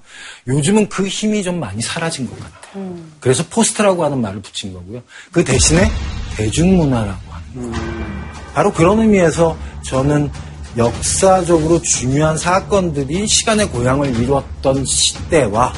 [0.48, 2.62] 요즘은 그 힘이 좀 많이 사라진 것 같아요.
[2.76, 3.14] 음.
[3.20, 5.02] 그래서 포스트라고 하는 말을 붙인 거고요.
[5.32, 5.90] 그 대신에
[6.38, 7.35] 대중문화라고.
[8.54, 10.32] 바로 그런 의미에서 저는
[10.78, 15.74] 역사적으로 중요한 사건들이 시간의 고향을 이루었던 시대와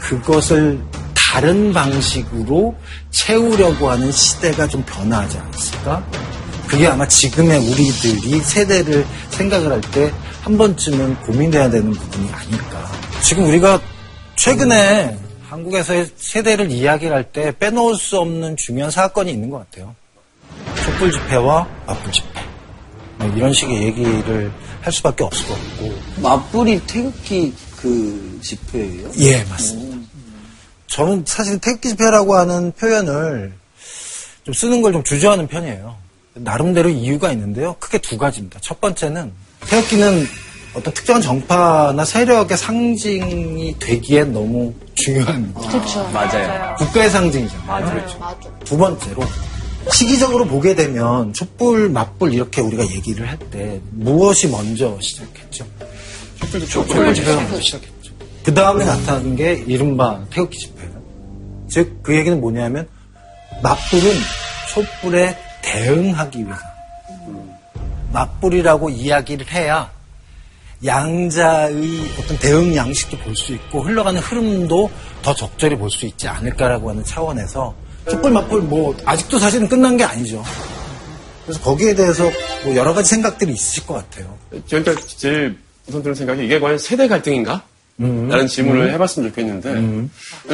[0.00, 0.80] 그것을
[1.14, 2.74] 다른 방식으로
[3.10, 6.04] 채우려고 하는 시대가 좀 변화하지 않았을까?
[6.68, 10.12] 그게 아마 지금의 우리들이 세대를 생각을 할 때
[10.44, 12.92] 한 번쯤은 고민돼야 되는 부분이 아닐까.
[13.22, 13.80] 지금 우리가
[14.36, 15.16] 최근에
[15.48, 19.94] 한국에서의 세대를 이야기할 때 빼놓을 수 없는 중요한 사건이 있는 것 같아요.
[20.82, 22.40] 촛불 집회와 맞불 집회.
[23.18, 25.94] 뭐 이런 식의 얘기를 할 수밖에 없을 것 같고.
[26.20, 29.10] 맞불이 태극기 그 집회예요?
[29.18, 29.98] 예, 맞습니다.
[30.88, 33.52] 저는 사실 태극기 집회라고 하는 표현을
[34.44, 35.96] 좀 쓰는 걸 좀 주저하는 편이에요.
[36.34, 37.76] 나름대로 이유가 있는데요.
[37.78, 38.58] 크게 두 가지입니다.
[38.60, 39.32] 첫 번째는
[39.66, 40.26] 태극기는
[40.74, 46.02] 어떤 특정한 정파나 세력의 상징이 되기엔 너무 중요한 그렇죠.
[46.12, 46.74] 맞아요.
[46.76, 47.66] 국가의 상징이잖아요.
[47.66, 47.86] 맞아요.
[47.90, 48.18] 그렇죠.
[48.18, 48.40] 맞아.
[48.64, 49.22] 두 번째로
[49.92, 55.66] 시기적으로 보게 되면 촛불, 맞불 이렇게 우리가 얘기를 할 때 무엇이 먼저 시작했죠?
[56.68, 58.12] 촛불 집회가 시작했죠.
[58.44, 60.94] 그 다음에 나타난 게 이른바 태극기 집회예요.
[61.68, 62.86] 즉, 그 얘기는 뭐냐면,
[63.62, 64.10] 맞불은
[64.72, 66.60] 촛불에 대응하기 위해서.
[68.12, 69.90] 맞불이라고 이야기를 해야
[70.84, 74.90] 양자의 어떤 대응 양식도 볼 수 있고 흘러가는 흐름도
[75.22, 77.74] 더 적절히 볼 수 있지 않을까라고 하는 차원에서
[78.10, 80.42] 촛불 맞불 뭐 아직도 사실은 끝난 게 아니죠.
[81.44, 82.30] 그래서 거기에 대해서
[82.64, 84.36] 뭐 여러 가지 생각들이 있으실 것 같아요.
[84.66, 87.62] 저희가 제일 우선 드는 생각이 이게 과연 세대 갈등인가?
[88.00, 88.28] 음.
[88.28, 88.90] 라는 질문을 음.
[88.90, 90.10] 해봤으면 좋겠는데 음.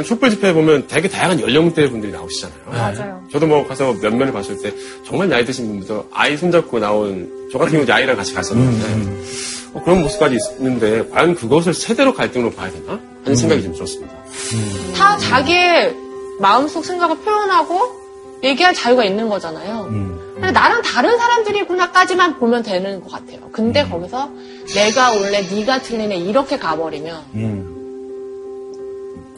[0.07, 2.61] 촛불 집회에 보면 되게 다양한 연령대 분들이 나오시잖아요.
[2.67, 3.23] 맞아요.
[3.33, 4.75] 저도 뭐 가서 몇 면을 봤을 때
[5.07, 9.25] 정말 나이 드신 분부터 아이 손잡고 나온 저 같은 경우 아이랑 같이 갔었는데 음.
[9.73, 13.35] 어, 그런 모습까지 있는데 과연 그것을 세대로 갈등으로 봐야 되나 하는 음.
[13.35, 14.13] 생각이 좀 들었습니다.
[14.53, 14.93] 음.
[14.95, 15.95] 다 자기의
[16.41, 18.01] 마음속 생각을 표현하고
[18.43, 19.89] 얘기할 자유가 있는 거잖아요.
[20.35, 23.51] 근데 나랑 다른 사람들이구나까지만 보면 되는 것 같아요.
[23.53, 23.91] 근데 음.
[23.91, 24.31] 거기서
[24.75, 27.77] 내가 원래 네가 틀리네 이렇게 가버리면 음.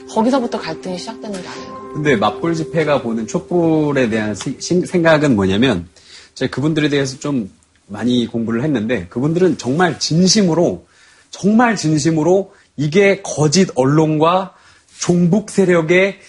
[0.08, 1.80] 거기서부터 갈등이 시작되는 게 아닌가.
[1.92, 5.88] 근데 맞불 집회가 보는 촛불에 대한 시, 생각은 뭐냐면
[6.34, 7.50] 제가 그분들에 대해서 좀
[7.88, 10.86] 많이 공부를 했는데 그분들은 정말 진심으로
[11.30, 14.54] 정말 진심으로 이게 거짓 언론과
[14.98, 16.20] 종북 세력의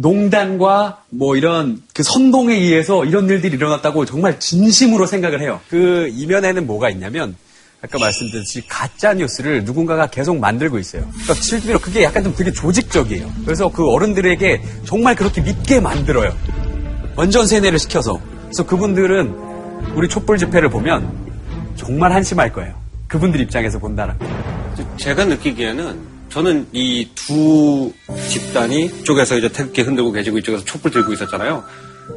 [0.00, 5.60] 농단과 뭐 이런 그 선동에 의해서 이런 일들이 일어났다고 정말 진심으로 생각을 해요.
[5.68, 7.34] 그 이면에는 뭐가 있냐면
[7.82, 11.02] 아까 말씀드렸듯이 가짜 뉴스를 누군가가 계속 만들고 있어요.
[11.10, 13.28] 그러니까 실제로 그게 약간 좀 되게 조직적이에요.
[13.44, 16.32] 그래서 그 어른들에게 정말 그렇게 믿게 만들어요.
[17.16, 18.20] 완전 세뇌를 시켜서.
[18.44, 19.34] 그래서 그분들은
[19.96, 21.10] 우리 촛불 집회를 보면
[21.74, 22.72] 정말 한심할 거예요.
[23.08, 24.26] 그분들 입장에서 본다는 거.
[24.96, 27.92] 제가 느끼기에는 저는 이 두
[28.28, 31.64] 집단이 쪽에서 이제 태극기 흔들고 계시고 이쪽에서 촛불 들고 있었잖아요.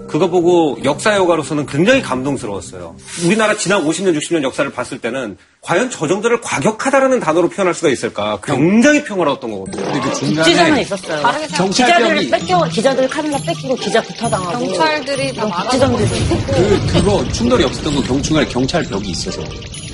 [0.08, 2.95] 그거 보고 역사 여가로서는 굉장히 감동스러웠어요.
[3.26, 8.39] 우리나라 지난 50년, 60년 역사를 봤을 때는 과연 저 정도를 과격하다라는 단어로 표현할 수가 있을까?
[8.41, 9.84] 굉장히 평화로웠던 거거든요.
[9.84, 11.69] 근데 그 중간에 있었어요.
[11.71, 16.10] 기자들 뺏겨 기자들 카메라 뺏기고 기자 부터당하고 경찰들이 다 국지전들이
[16.47, 19.41] 그 그거 충돌이 없었던 건 경중간에 경찰 벽이 있어서.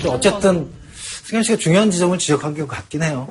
[0.08, 0.68] 어쨌든
[1.26, 3.28] 승현 씨가 중요한 지점을 지적한 것 같긴 해요.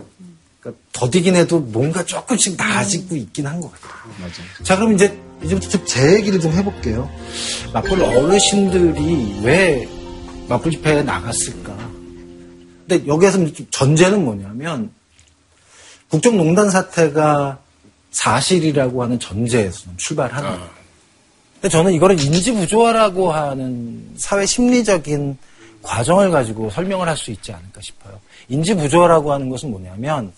[0.67, 3.93] 그러니까 더디긴 해도 뭔가 조금씩 나아지고 있긴 한 것 같아요.
[4.19, 4.33] 맞아요.
[4.65, 7.09] 자, 그럼 이제 이제부터 제 얘기를 좀 해볼게요.
[7.73, 9.89] 맞불 어르신들이 왜
[10.49, 11.77] 맞불 집회에 나갔을까?
[12.89, 13.39] 근데 여기에서
[13.71, 14.91] 전제는 뭐냐면
[16.09, 17.59] 국정농단 사태가
[18.13, 20.71] 사실이라고 하는 전제에서 출발하는 거예요.
[21.55, 25.37] 근데 저는 이거를 인지부조화라고 하는 사회 심리적인
[25.83, 28.19] 과정을 가지고 설명을 할 수 있지 않을까 싶어요.
[28.49, 30.33] 인지부조화라고 하는 것은 뭐냐면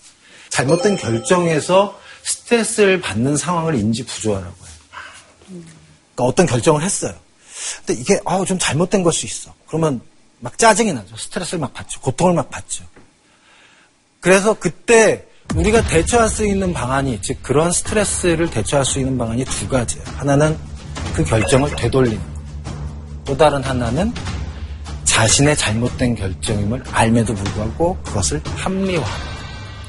[0.59, 4.75] 잘못된 결정에서 스트레스를 받는 상황을 인지 부조화라고 해요.
[5.47, 7.13] 그러니까 어떤 결정을 했어요.
[7.85, 9.53] 근데 이게 아, 좀 잘못된 걸수 있어.
[9.67, 10.01] 그러면
[10.39, 11.15] 막 짜증이 나죠.
[11.15, 12.01] 스트레스를 막 받죠.
[12.01, 12.83] 고통을 막 받죠.
[14.19, 15.25] 그래서 그때
[15.55, 20.05] 우리가 대처할 수 있는 방안이 즉 그런 스트레스를 대처할 수 있는 방안이 두 가지예요.
[20.17, 20.57] 하나는
[21.15, 22.21] 그 결정을 되돌리는
[23.25, 24.13] 또 다른 하나는
[25.05, 29.38] 자신의 잘못된 결정임을 알매도 불구하고 그것을 합리화하는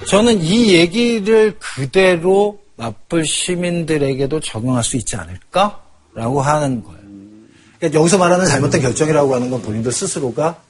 [0.06, 7.00] 저는 이 얘기를 그대로 나쁠 시민들에게도 적용할 수 있지 않을까라고 하는 거예요.
[7.78, 10.60] 그러니까 여기서 말하는 잘못된 결정이라고 하는 건 본인들 스스로가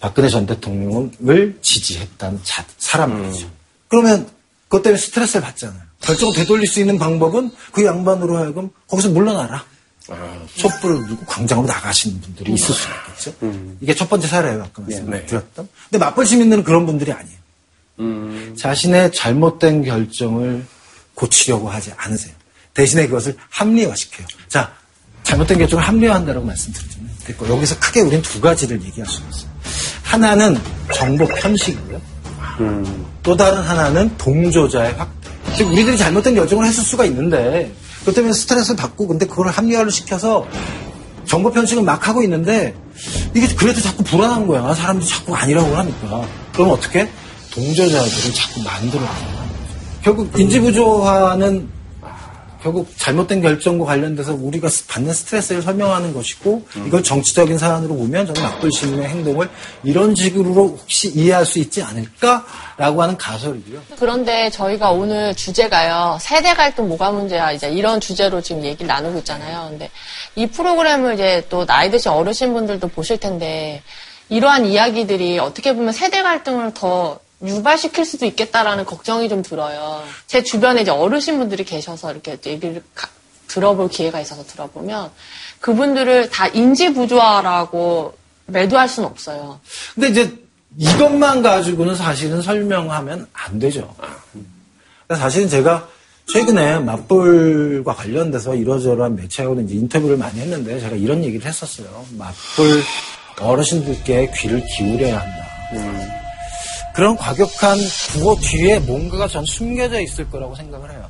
[0.00, 3.46] 박근혜 전 대통령을 지지했다는 자, 사람들이죠.
[3.46, 3.52] 음.
[3.88, 4.28] 그러면
[4.68, 5.80] 그것 때문에 스트레스를 받잖아요.
[6.00, 9.64] 결정을 되돌릴 수 있는 방법은 그 양반으로 하여금 거기서 물러나라.
[10.08, 13.34] 아, 촛불을 들고 광장으로 나가시는 분들이 있을 수 있겠죠.
[13.42, 13.76] 음.
[13.80, 14.62] 이게 첫 번째 사례예요.
[14.62, 15.66] 아까 말씀드렸던.
[15.66, 15.72] 네.
[15.90, 17.38] 근데 맞벌 시민들은 그런 분들이 아니에요.
[18.00, 18.54] 음.
[18.58, 20.64] 자신의 잘못된 결정을
[21.14, 22.34] 고치려고 하지 않으세요.
[22.74, 24.26] 대신에 그것을 합리화시켜요.
[24.48, 24.72] 자,
[25.22, 27.10] 잘못된 결정을 합리화한다고 말씀드렸잖아요.
[27.24, 29.50] 됐고, 여기서 크게 우리는 두 가지를 얘기할 수 있어요.
[30.02, 30.58] 하나는
[30.94, 32.00] 정보 편식이고요.
[32.60, 33.06] 음.
[33.22, 35.30] 또 다른 하나는 동조자의 확대.
[35.56, 40.46] 즉, 우리들이 잘못된 결정을 했을 수가 있는데, 그것 때문에 스트레스를 받고, 근데 그걸 합리화를 시켜서
[41.24, 42.74] 정보 편식을 막 하고 있는데,
[43.34, 44.74] 이게 그래도 자꾸 불안한 거야.
[44.74, 46.28] 사람들이 자꾸 아니라고 하니까.
[46.52, 47.10] 그럼 어떻게?
[47.56, 49.46] 동조자들을 자꾸 만들어가는
[50.02, 51.76] 결국 인지부조화는
[52.62, 58.72] 결국 잘못된 결정과 관련돼서 우리가 받는 스트레스를 설명하는 것이고 이걸 정치적인 사안으로 보면 저는 막돌
[58.72, 59.48] 시민의 행동을
[59.84, 63.82] 이런 식으로 혹시 이해할 수 있지 않을까라고 하는 가설이고요.
[63.98, 69.68] 그런데 저희가 오늘 주제가요 세대 갈등 뭐가 문제야 이제 이런 주제로 지금 얘기를 나누고 있잖아요.
[69.70, 69.90] 근데
[70.34, 73.82] 이 프로그램을 이제 또 나이 드신 어르신 분들도 보실 텐데
[74.28, 80.02] 이러한 이야기들이 어떻게 보면 세대 갈등을 더 유발시킬 수도 있겠다라는 걱정이 좀 들어요.
[80.26, 83.08] 제 주변에 이제 어르신분들이 계셔서 이렇게 얘기를 가,
[83.48, 85.10] 들어볼 기회가 있어서 들어보면
[85.60, 88.16] 그분들을 다 인지 부조화라고
[88.46, 89.60] 매도할 수는 없어요.
[89.94, 90.38] 근데 이제
[90.78, 93.94] 이것만 가지고는 사실은 설명하면 안 되죠.
[95.08, 95.88] 사실은 제가
[96.32, 102.04] 최근에 맞불과 관련돼서 이러저러한 매체하고도 이제 인터뷰를 많이 했는데 제가 이런 얘기를 했었어요.
[102.18, 102.82] 맞불
[103.40, 105.46] 어르신들께 귀를 기울여야 한다.
[105.74, 106.25] 음.
[106.96, 107.78] 그런 과격한
[108.14, 111.06] 구호 뒤에 뭔가가 전 숨겨져 있을 거라고 생각을 해요.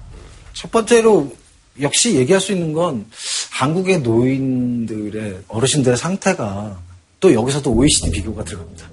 [0.53, 1.33] 첫 번째로
[1.81, 3.07] 역시 얘기할 수 있는 건
[3.53, 6.77] 한국의 노인들의 어르신들의 상태가
[7.21, 8.91] 또 여기서도 OECD 비교가 들어갑니다.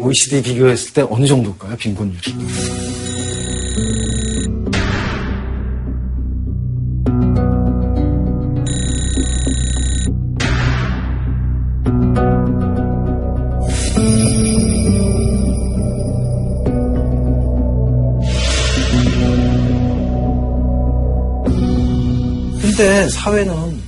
[0.00, 1.76] OECD 비교했을 때 어느 정도일까요?
[1.76, 2.20] 빈곤율이.
[23.20, 23.82] 사회는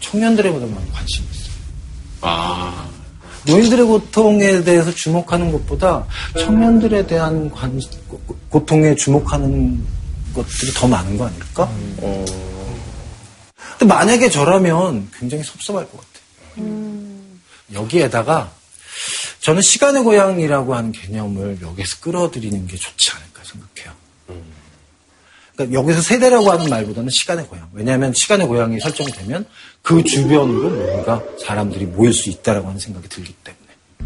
[0.00, 1.54] 청년들의 보다만 관심이 있어요.
[2.20, 2.88] 아.
[3.44, 6.06] 노인들의 고통에 대해서 주목하는 것보다
[6.38, 7.80] 청년들에 대한 관,
[8.48, 9.84] 고통에 주목하는
[10.32, 11.64] 것들이 더 많은 거 아닐까?
[11.64, 11.96] 음.
[12.00, 12.24] 어.
[13.78, 16.64] 근데 만약에 저라면 굉장히 섭섭할 것 같아요.
[16.64, 17.40] 음.
[17.72, 18.52] 여기에다가
[19.40, 24.01] 저는 시간의 고향이라고 하는 개념을 여기에서 끌어들이는 게 좋지 않을까 생각해요.
[25.54, 27.68] 그러니까 여기서 세대라고 하는 말보다는 시간의 고향.
[27.72, 29.44] 왜냐하면 시간의 고향이 설정되면
[29.82, 33.62] 그 주변으로 뭔가 사람들이 모일 수 있다라고 하는 생각이 들기 때문에.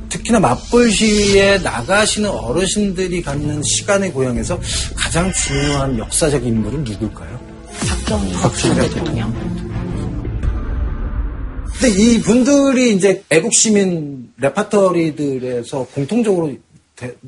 [0.08, 4.60] 특히나 맞벌 시위에 나가시는 어르신들이 갖는 시간의 고향에서
[4.94, 7.40] 가장 중요한 역사적 인물은 누굴까요?
[8.06, 9.32] 박정희 대통령.
[11.78, 16.54] 근데 이 분들이 이제 애국 시민 레파터리들에서 공통적으로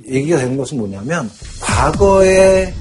[0.09, 2.73] 얘기가 되는 것은 뭐냐면 과거에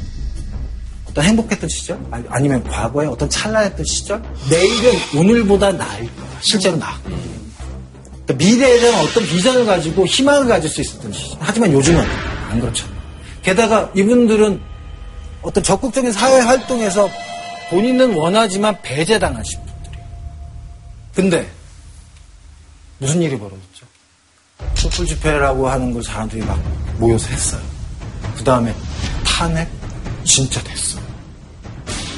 [1.17, 1.99] 어떤 행복했던 시절?
[2.29, 4.21] 아니 면 과거에 어떤 찬란했던 시절?
[4.51, 6.37] 내일은 오늘보다 나을 거야.
[6.41, 6.95] 실제로 나
[8.25, 11.37] 그러니까 미래에 대한 어떤 비전을 가지고 희망을 가질 수 있었던 시절.
[11.41, 12.05] 하지만 요즘은
[12.49, 12.95] 안 그렇잖아요
[13.41, 14.61] 게다가 이분들은
[15.41, 17.09] 어떤 적극적인 사회 활동에서
[17.71, 20.07] 본인은 원하지만 배제당하신 분들이에요.
[21.15, 21.49] 근데
[22.99, 23.87] 무슨 일이 벌어졌죠?
[24.75, 26.61] 촛불 집회라고 하는 걸 사람들이 막
[26.99, 27.61] 모여서 했어요.
[28.35, 28.75] 그 다음에
[29.25, 29.67] 탄핵
[30.27, 31.06] 진짜 됐어.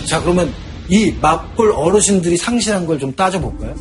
[0.09, 0.51] 자, 그러면
[0.89, 3.75] 이 맞불 어르신들이 상실한 걸 좀 따져볼까요?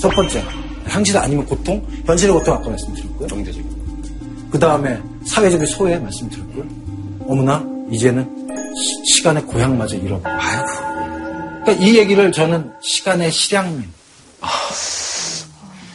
[0.00, 0.44] 첫 번째,
[0.88, 1.80] 상실 아니면 고통?
[2.06, 3.28] 현실의 고통 아까 말씀드렸고요.
[3.28, 3.62] 경제적.
[4.50, 6.64] 그 다음에 사회적인 소외 말씀드렸고요.
[7.28, 8.28] 어머나, 이제는
[9.06, 10.34] 시, 간의 고향마저 잃어버려.
[10.36, 10.66] 아이고.
[11.64, 13.88] 그러니까 이 얘기를 저는 시간의 실향민.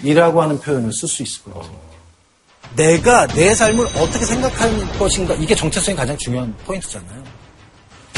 [0.04, 1.78] 이라고 하는 표현을 쓸 수 있을 것 같아요.
[2.78, 7.24] 내가 내 삶을 어떻게 생각하는 것인가, 이게 정체성이 가장 중요한 포인트잖아요.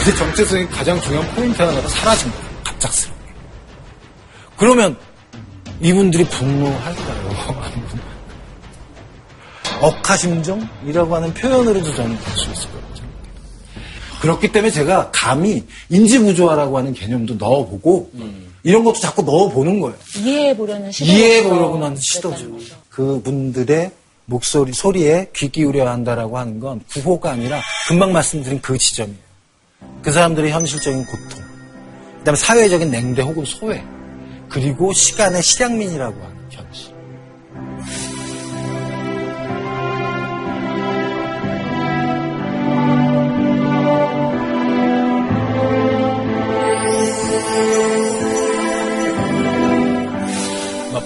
[0.04, 2.46] 그 정체성이 가장 중요한 포인트 하나가 사라진 거예요.
[2.64, 3.22] 갑작스럽게.
[4.58, 4.98] 그러면
[5.82, 7.32] 이분들이 분노할까요?
[9.82, 13.10] 억하심정이라고 하는 표현으로도 저는 볼 수 있을 것 같아요.
[14.22, 18.54] 그렇기 때문에 제가 감히 인지부조화라고 하는 개념도 넣어보고 음.
[18.64, 19.98] 이런 것도 자꾸 넣어보는 거예요.
[20.18, 21.12] 이해해보려는 시도.
[21.12, 22.46] 이해해보려고 하는 시도죠.
[22.90, 23.92] 그분들의
[24.26, 29.31] 목소리, 소리에 귀 기울여야 한다라고 하는 건 구호가 아니라 금방 말씀드린 그 지점이에요.
[30.02, 31.42] 그 사람들의 현실적인 고통,
[32.20, 33.84] 그 다음에 사회적인 냉대 혹은 소외,
[34.50, 36.92] 그리고 시간의 실향민이라고 하는 현실.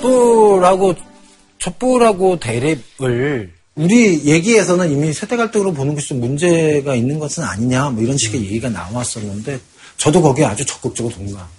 [0.05, 0.93] 촛불하고
[1.57, 8.01] 촛불하고 대립을 우리 얘기에서는 이미 세대 갈등으로 보는 것이 좀 문제가 있는 것은 아니냐 뭐
[8.01, 9.59] 이런 식의 얘기가 나왔었는데
[9.97, 11.51] 저도 거기에 아주 적극적으로 동감합니다.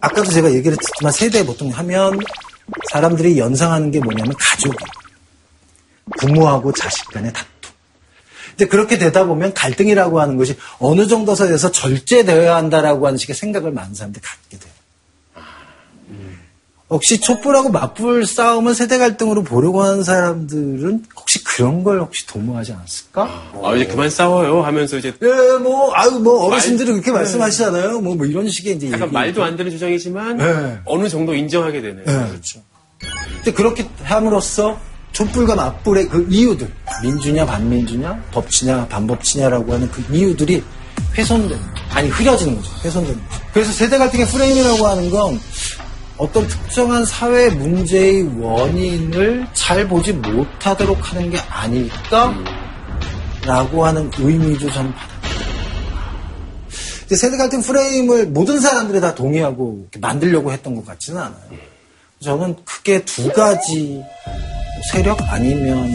[0.00, 2.18] 아까도 제가 얘기를 했지만 세대 보통 하면
[2.90, 4.76] 사람들이 연상하는 게 뭐냐면 가족이
[6.18, 7.50] 부모하고 자식 간의 다툼.
[8.54, 13.72] 이제 그렇게 되다 보면 갈등이라고 하는 것이 어느 정도 선에서 절제되어야 한다라고 하는 식의 생각을
[13.72, 14.73] 많은 사람들이 갖게 돼요.
[16.90, 23.22] 혹시 촛불하고 맞불 싸움을 세대 갈등으로 보려고 하는 사람들은 혹시 그런 걸 혹시 도모하지 않았을까?
[23.62, 25.12] 아, 이제 그만 싸워요 하면서 이제.
[25.22, 27.18] 예, 뭐, 아유, 뭐, 어르신들이 말, 그렇게 네.
[27.18, 28.00] 말씀하시잖아요.
[28.00, 28.92] 뭐, 뭐, 이런 식의 이제.
[28.92, 30.78] 약간 말도 안 되는 주장이지만, 네.
[30.84, 32.04] 어느 정도 인정하게 되네요.
[32.04, 32.28] 네.
[32.28, 32.60] 그렇죠.
[33.36, 34.78] 근데 그렇게 함으로써
[35.12, 36.70] 촛불과 맞불의 그 이유들,
[37.02, 40.62] 민주냐, 반민주냐, 법치냐, 반법치냐라고 하는 그 이유들이
[41.16, 41.58] 훼손되는,
[41.90, 42.70] 아니, 흐려지는 거죠.
[42.84, 43.42] 훼손되는 거죠.
[43.54, 45.40] 그래서 세대 갈등의 프레임이라고 하는 건
[46.16, 52.44] 어떤 특정한 사회 문제의 원인을 잘 보지 못하도록 하는 게 아닐까라고
[53.84, 55.24] 하는 의미도 저는 받아들여요.
[57.16, 61.34] 세대 갈등 프레임을 모든 사람들이 다 동의하고 만들려고 했던 것 같지는 않아요.
[62.20, 64.02] 저는 크게 두 가지
[64.92, 65.90] 세력 아니면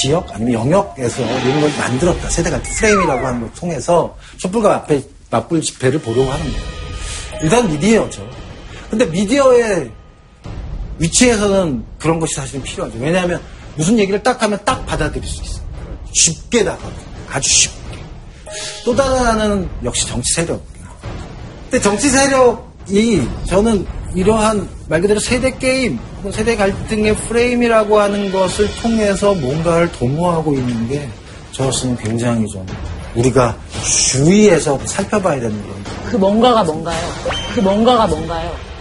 [0.00, 2.28] 지역 아니면 영역에서 이런 걸 만들었다.
[2.30, 6.66] 세대 갈등 프레임이라고 하는 걸 통해서 촛불과 앞에 맞불 집회를 보려고 하는 거예요.
[7.42, 8.41] 일단 미디어죠.
[8.92, 9.90] 근데 미디어의
[10.98, 12.98] 위치에서는 그런 것이 사실은 필요하죠.
[13.00, 13.40] 왜냐하면
[13.74, 15.64] 무슨 얘기를 딱 하면 딱 받아들일 수 있어요.
[16.12, 16.92] 쉽게 다가가
[17.30, 17.98] 아주 쉽게.
[18.84, 20.62] 또 다른 하나는 역시 정치 세력.
[21.70, 25.98] 근데 정치 세력이 저는 이러한 말 그대로 세대 게임,
[26.30, 31.08] 세대 갈등의 프레임이라고 하는 것을 통해서 뭔가를 도모하고 있는 게
[31.52, 32.66] 저로서는 굉장히 좀
[33.14, 35.76] 우리가 주의해서 살펴봐야 되는 거예요.
[36.10, 37.00] 그 뭔가가 뭔가요?
[37.54, 38.71] 그 뭔가가 뭔가요?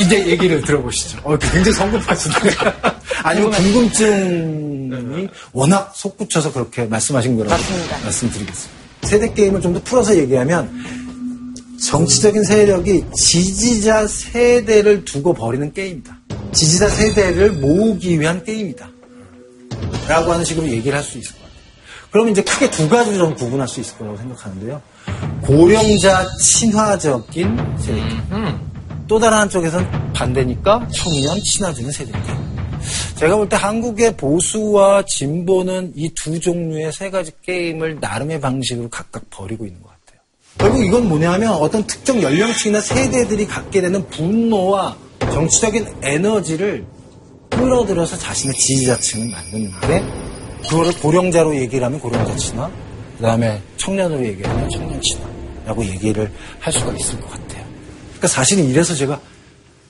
[0.00, 1.18] 이제 얘기를 들어보시죠.
[1.24, 2.34] 어, 굉장히 성급하시네.
[3.22, 7.98] 아니면 궁금증이 워낙 솟구쳐서 그렇게 말씀하신 거라고 맞습니다.
[8.04, 8.78] 말씀드리겠습니다.
[9.02, 10.68] 세대 게임을 좀 더 풀어서 얘기하면
[11.84, 16.18] 정치적인 세력이 지지자 세대를 두고 벌이는 게임이다.
[16.52, 18.88] 지지자 세대를 모으기 위한 게임이다.
[20.08, 21.58] 라고 하는 식으로 얘기를 할 수 있을 것 같아요.
[22.10, 24.82] 그러면 이제 크게 두 가지로 좀 구분할 수 있을 거라고 생각하는데요.
[25.42, 28.68] 고령자 친화적인 세대 게임.
[29.08, 29.10] 음.
[29.10, 32.38] 또 다른 한쪽에서는 반대니까 청년 친화적인 세대입니다.
[33.16, 39.28] 제가 볼 때 한국의 보수와 진보는 이 두 종류의 세 가지 게임을 나름의 방식으로 각각
[39.30, 40.20] 벌이고 있는 것 같아요.
[40.58, 46.84] 결국 이건 뭐냐 하면 어떤 특정 연령층이나 세대들이 갖게 되는 분노와 정치적인 에너지를
[47.50, 50.04] 끌어들여서 자신의 지지자층을 만드는데
[50.68, 52.70] 그거를 고령자로 얘기를 하면 고령자 친화,
[53.16, 56.30] 그 다음에 청년으로 얘기하면 청년 친화라고 얘기를
[56.60, 57.64] 할 수가 있을 것 같아요.
[58.18, 59.20] 그러니까 사실은 이래서 제가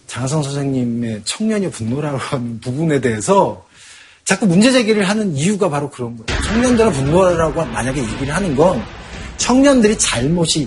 [0.07, 3.67] 장하성 선생님의 청년의 분노라고 하는 부분에 대해서
[4.25, 6.43] 자꾸 문제 제기를 하는 이유가 바로 그런 거예요.
[6.43, 8.83] 청년들의 분노라고 만약에 얘기를 하는 건
[9.39, 10.67] 청년들이 잘못이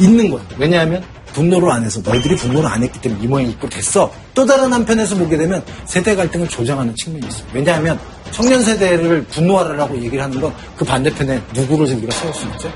[0.00, 0.44] 있는 거예요.
[0.58, 4.12] 왜냐하면 분노를 안 해서 너희들이 분노를 안 했기 때문에 이 모양이 있고 됐어.
[4.34, 7.46] 또 다른 한편에서 보게 되면 세대 갈등을 조장하는 측면이 있어요.
[7.52, 7.98] 왜냐하면
[8.32, 12.72] 청년 세대를 분노하라고 얘기를 하는 건 그 반대편에 누구를 우리가 세울 수 있죠?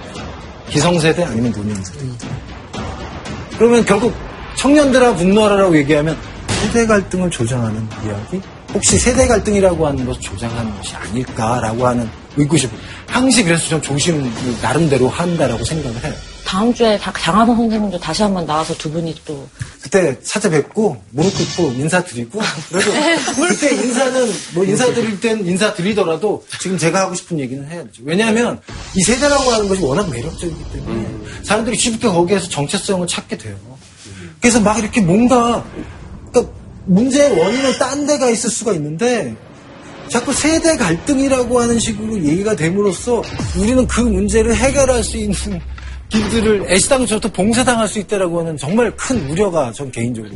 [0.68, 1.98] 기성세대 아니면 노년세대.
[3.60, 4.14] 그러면 결국
[4.56, 6.16] 청년들아 분노하라고 얘기하면
[6.48, 8.40] 세대 갈등을 조장하는 이야기?
[8.72, 12.08] 혹시 세대 갈등이라고 하는 것을 조장하는 것이 아닐까라고 하는
[12.38, 12.70] 의구심.
[13.06, 14.30] 항시 그래서 좀 조심을
[14.62, 16.14] 나름대로 한다라고 생각을 해요.
[16.50, 19.48] 다음 주에 장하성 선생님도 다시 한번 나와서 두 분이 또
[19.80, 22.40] 그때 찾아뵙고 무릎 꿇고 인사드리고
[22.70, 22.90] 그래도
[23.36, 28.02] 그때 인사는 뭐 인사드릴 땐 인사드리더라도 지금 제가 하고 싶은 얘기는 해야죠.
[28.02, 28.60] 왜냐하면
[28.96, 31.08] 이 세대라고 하는 것이 워낙 매력적이기 때문에
[31.44, 33.54] 사람들이 쉽게 거기에서 정체성을 찾게 돼요.
[34.40, 35.64] 그래서 막 이렇게 뭔가
[36.32, 36.52] 그러니까
[36.86, 39.36] 문제의 원인은 딴 데가 있을 수가 있는데
[40.08, 43.22] 자꾸 세대 갈등이라고 하는 식으로 얘기가 됨으로써
[43.56, 45.60] 우리는 그 문제를 해결할 수 있는
[46.10, 50.32] 길들을 애시당초부터 봉쇄당할 수 있다라고 하는 정말 큰 우려가 전 개인적으로.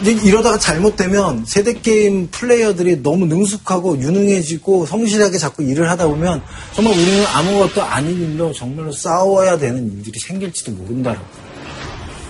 [0.00, 6.42] 이제 이러다가 잘못되면 세대 게임 플레이어들이 너무 능숙하고 유능해지고 성실하게 자꾸 일을 하다 보면
[6.74, 11.24] 정말 우리는 아무것도 아닌 일로 정말로 싸워야 되는 일들이 생길지도 모른다라고.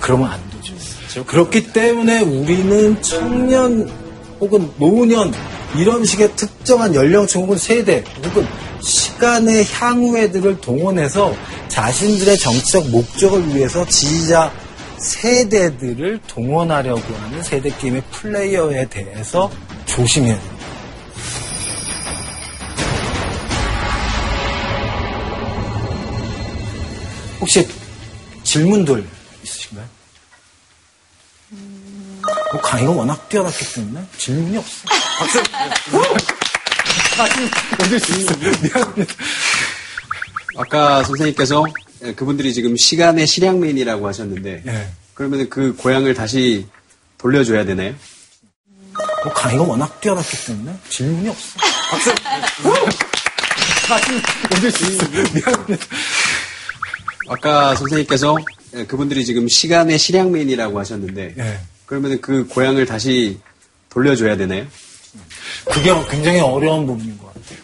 [0.01, 1.25] 그러면 안 되죠.
[1.25, 3.91] 그렇기 때문에 우리는 청년
[4.41, 5.33] 혹은 노년
[5.79, 8.47] 이런 식의 특정한 연령층 혹은 세대 혹은
[8.83, 11.35] 시간의 향후애들을 동원해서
[11.69, 14.53] 자신들의 정치적 목적을 위해서 지지자
[14.99, 19.51] 세대들을 동원하려고 하는 세대 게임의 플레이어에 대해서
[19.87, 20.67] 조심해야 됩니다.
[27.41, 27.69] 혹시
[28.45, 29.05] 질문들
[29.43, 29.87] 있으신가요?
[32.53, 34.89] 뭐 강의가 워낙 뛰어났기 때문에 질문이 없어.
[35.19, 36.42] 박수!
[38.63, 39.15] 미안합니다.
[40.57, 41.65] 아까 선생님께서
[42.17, 44.93] 그분들이 지금 시간의 실향맨이라고 하셨는데 네.
[45.15, 46.67] 그러면 그 고향을 다시
[47.19, 47.95] 돌려줘야 되나요?
[49.25, 51.61] 뭐 강의가 워낙 뛰어났기 때문에 질문이 없어.
[53.89, 54.11] 박수!
[54.51, 55.33] 먼저 질문.
[55.33, 55.87] 미안합니다.
[57.29, 58.37] 아까 선생님께서
[58.89, 61.61] 그분들이 지금 시간의 실향맨이라고 하셨는데 네.
[61.87, 63.39] 그러면 그 고향을 다시
[63.91, 64.67] 돌려줘야 되나요?
[65.67, 67.59] 그게 굉장히 어려운 부분인 것 같아요.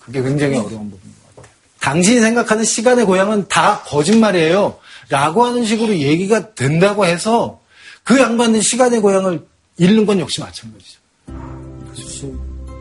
[0.00, 1.54] 그게 굉장히 어려운 부분인 것 같아요.
[1.80, 4.78] 당신이 생각하는 시간의 고향은 다 거짓말이에요.
[5.08, 7.60] 라고 하는 식으로 얘기가 된다고 해서
[8.04, 9.44] 그 양반은 시간의 고향을
[9.76, 11.00] 잃는 건 역시 마찬가지죠.
[11.26, 12.32] 그렇지.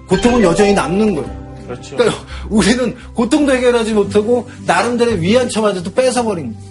[0.07, 1.39] 고통은 여전히 남는 거예요.
[1.65, 1.97] 그렇죠.
[1.97, 6.69] 그러니까 우리는 고통도 해결하지 못하고 나름대로 위안처마저도 뺏어버린 거예요.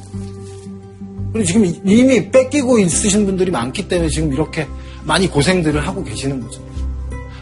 [1.33, 4.67] 그리고 지금 이미 뺏기고 있으신 분들이 많기 때문에 지금 이렇게
[5.05, 6.61] 많이 고생들을 하고 계시는 거죠.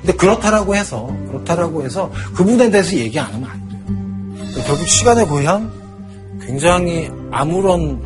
[0.07, 3.81] 근데 그렇다라고 해서 그렇다라고 해서 그 부분에 대해서 얘기 안 하면 안 돼요.
[4.37, 5.73] 그러니까 결국 시간의 고향
[6.41, 8.01] 굉장히 아무런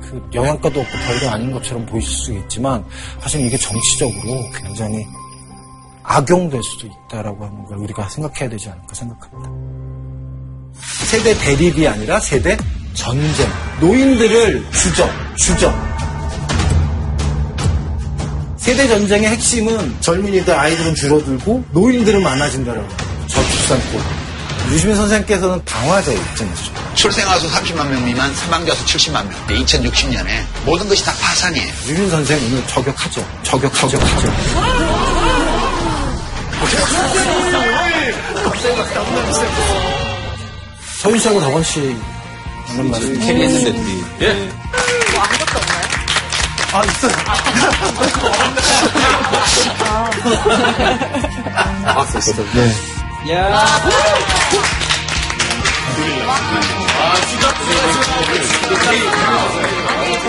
[0.00, 2.84] 그 영향가도 없고 별거 아닌 것처럼 보이실 수 있지만
[3.20, 5.06] 사실 이게 정치적으로 굉장히
[6.02, 9.50] 악용될 수도 있다라고 하는 걸 우리가 생각해야 되지 않을까 생각합니다.
[11.06, 12.56] 세대 대립이 아니라 세대
[12.94, 13.46] 전쟁.
[13.80, 15.72] 노인들을 주저, 주저.
[18.64, 22.88] 세대 전쟁의 핵심은 젊은이들, 아이들은 줄어들고 노인들은 많아진다라고.
[23.28, 24.00] 저출산골.
[24.70, 26.72] 유시민 선생님께서는 방화제 입증했죠.
[26.94, 29.32] 출생아 수 30만 명 미만, 사망자 수 70만 명.
[29.48, 30.28] 2060년에
[30.64, 31.68] 모든 것이 다 파산이에요.
[31.82, 33.28] 유시민 선생 오늘 저격하죠.
[33.42, 34.32] 저격, 저격하죠.
[41.02, 41.94] 서윤 씨하고 덕원 씨
[42.68, 43.20] 하는 말씀.
[43.20, 44.04] 캐리했는데 둘이.
[44.22, 44.48] 예.
[46.74, 48.64] 뭐 아무것도 없나요?
[49.84, 50.10] 아.
[51.86, 52.42] 아, 됐어.
[52.52, 53.32] 네.
[53.32, 53.64] 야.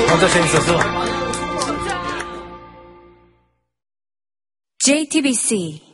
[0.08, 0.80] 진짜 재밌어서.
[4.80, 5.85] JTBC